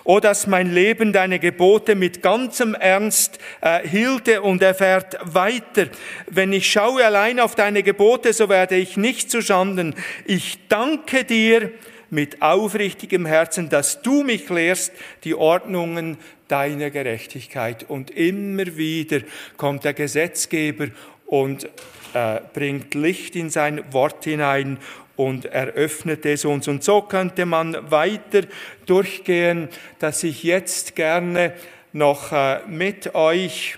O 0.05 0.21
dass 0.21 0.47
mein 0.47 0.73
Leben 0.73 1.13
deine 1.13 1.39
Gebote 1.39 1.95
mit 1.95 2.23
ganzem 2.23 2.75
Ernst 2.75 3.39
äh, 3.61 3.87
hielte 3.87 4.43
und 4.43 4.63
erfährt 4.63 5.19
weiter. 5.23 5.89
Wenn 6.27 6.53
ich 6.53 6.71
schaue 6.71 7.05
allein 7.05 7.41
auf 7.41 7.55
deine 7.55 7.83
Gebote, 7.83 8.33
so 8.33 8.49
werde 8.49 8.77
ich 8.77 8.97
nicht 8.97 9.31
zu 9.31 9.43
Schanden. 9.43 9.95
Ich 10.25 10.59
danke 10.69 11.25
dir 11.25 11.71
mit 12.11 12.43
aufrichtigem 12.43 13.27
Herzen, 13.27 13.69
dass 13.69 14.03
du 14.03 14.23
mich 14.25 14.49
lehrst, 14.49 14.93
die 15.25 15.35
Ordnungen 15.35 16.19
deiner 16.49 16.91
Gerechtigkeit. 16.91 17.85
Und 17.89 18.11
immer 18.11 18.77
wieder 18.77 19.21
kommt 19.57 19.85
der 19.85 19.95
Gesetzgeber 19.95 20.89
und 21.27 21.69
äh, 22.13 22.41
bringt 22.53 22.95
Licht 22.95 23.37
in 23.37 23.51
sein 23.51 23.85
Wort 23.93 24.25
hinein 24.25 24.79
und 25.21 25.45
eröffnet 25.45 26.25
es 26.25 26.47
uns. 26.47 26.67
Und 26.67 26.83
so 26.83 27.03
könnte 27.03 27.45
man 27.45 27.91
weiter 27.91 28.41
durchgehen, 28.87 29.69
dass 29.99 30.25
ich 30.25 30.43
jetzt 30.43 30.97
gerne 30.97 31.53
noch 31.93 32.33
äh, 32.33 32.61
mit 32.67 33.15
euch 33.15 33.77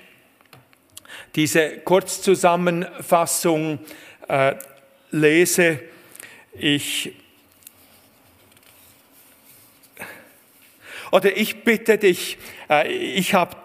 diese 1.34 1.78
Kurzzusammenfassung 1.78 3.80
äh, 4.28 4.54
lese. 5.10 5.80
Ich 6.52 7.12
oder 11.10 11.36
ich 11.36 11.64
bitte 11.64 11.98
dich, 11.98 12.38
äh, 12.70 12.88
ich 12.88 13.34
habe 13.34 13.56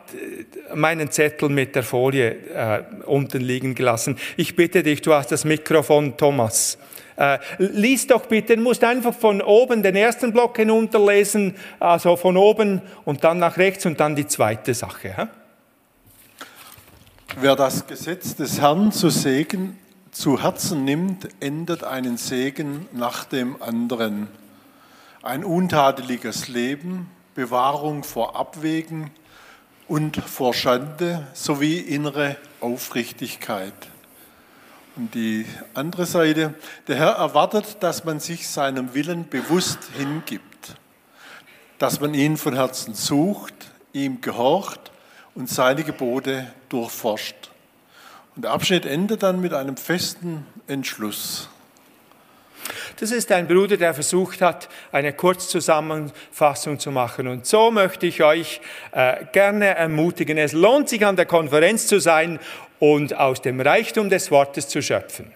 meinen 0.73 1.11
Zettel 1.11 1.49
mit 1.49 1.75
der 1.75 1.83
Folie 1.83 2.85
unten 3.05 3.41
liegen 3.41 3.75
gelassen. 3.75 4.17
Ich 4.37 4.55
bitte 4.55 4.81
dich, 4.81 5.01
du 5.01 5.13
hast 5.13 5.33
das 5.33 5.43
Mikrofon, 5.43 6.15
Thomas. 6.15 6.77
Äh, 7.17 7.39
lies 7.57 8.05
doch 8.05 8.27
bitte, 8.27 8.55
du 8.55 8.61
musst 8.61 8.83
einfach 8.83 9.13
von 9.13 9.41
oben 9.41 9.81
den 9.81 9.95
ersten 9.95 10.31
Block 10.31 10.55
hinunterlesen, 10.57 11.55
also 11.79 12.15
von 12.15 12.37
oben 12.37 12.81
und 13.05 13.23
dann 13.23 13.39
nach 13.39 13.57
rechts 13.57 13.87
und 13.87 13.99
dann 13.99 14.15
die 14.15 14.27
zweite 14.27 14.75
Sache. 14.75 15.17
Hä? 15.17 15.27
Wer 17.39 17.55
das 17.55 17.87
Gesetz 17.87 18.35
des 18.35 18.61
Herrn 18.61 18.91
zu, 18.91 19.09
Segen, 19.09 19.77
zu 20.11 20.41
Herzen 20.41 20.85
nimmt, 20.85 21.27
endet 21.39 21.83
einen 21.83 22.17
Segen 22.17 22.87
nach 22.93 23.25
dem 23.25 23.61
anderen. 23.61 24.27
Ein 25.23 25.43
untadeliges 25.43 26.47
Leben, 26.47 27.09
Bewahrung 27.33 28.03
vor 28.03 28.35
Abwägen 28.35 29.09
und 29.87 30.17
vor 30.17 30.53
Schande 30.53 31.25
sowie 31.33 31.79
innere 31.79 32.37
Aufrichtigkeit. 32.61 33.73
Und 34.97 35.13
die 35.13 35.45
andere 35.75 36.07
Seite, 36.07 36.55
der 36.87 36.95
Herr 36.95 37.11
erwartet, 37.17 37.77
dass 37.81 38.03
man 38.03 38.19
sich 38.19 38.47
seinem 38.47 38.95
Willen 38.95 39.29
bewusst 39.29 39.77
hingibt, 39.95 40.75
dass 41.77 42.01
man 42.01 42.15
ihn 42.15 42.35
von 42.35 42.55
Herzen 42.55 42.95
sucht, 42.95 43.53
ihm 43.93 44.21
gehorcht 44.21 44.91
und 45.35 45.49
seine 45.49 45.83
Gebote 45.83 46.51
durchforscht. 46.69 47.51
Und 48.35 48.41
der 48.41 48.51
Abschnitt 48.51 48.87
endet 48.87 49.21
dann 49.21 49.39
mit 49.39 49.53
einem 49.53 49.77
festen 49.77 50.47
Entschluss. 50.65 51.47
Das 52.99 53.11
ist 53.11 53.31
ein 53.31 53.47
Bruder, 53.47 53.77
der 53.77 53.93
versucht 53.93 54.41
hat, 54.41 54.69
eine 54.91 55.13
Kurzzusammenfassung 55.13 56.79
zu 56.79 56.91
machen. 56.91 57.27
Und 57.27 57.45
so 57.45 57.69
möchte 57.69 58.07
ich 58.07 58.23
euch 58.23 58.59
äh, 58.91 59.25
gerne 59.31 59.75
ermutigen. 59.75 60.37
Es 60.37 60.53
lohnt 60.53 60.89
sich, 60.89 61.05
an 61.05 61.15
der 61.15 61.27
Konferenz 61.27 61.85
zu 61.85 61.99
sein 61.99 62.39
und 62.79 63.15
aus 63.15 63.41
dem 63.41 63.61
Reichtum 63.61 64.09
des 64.09 64.31
Wortes 64.31 64.67
zu 64.67 64.81
schöpfen. 64.81 65.31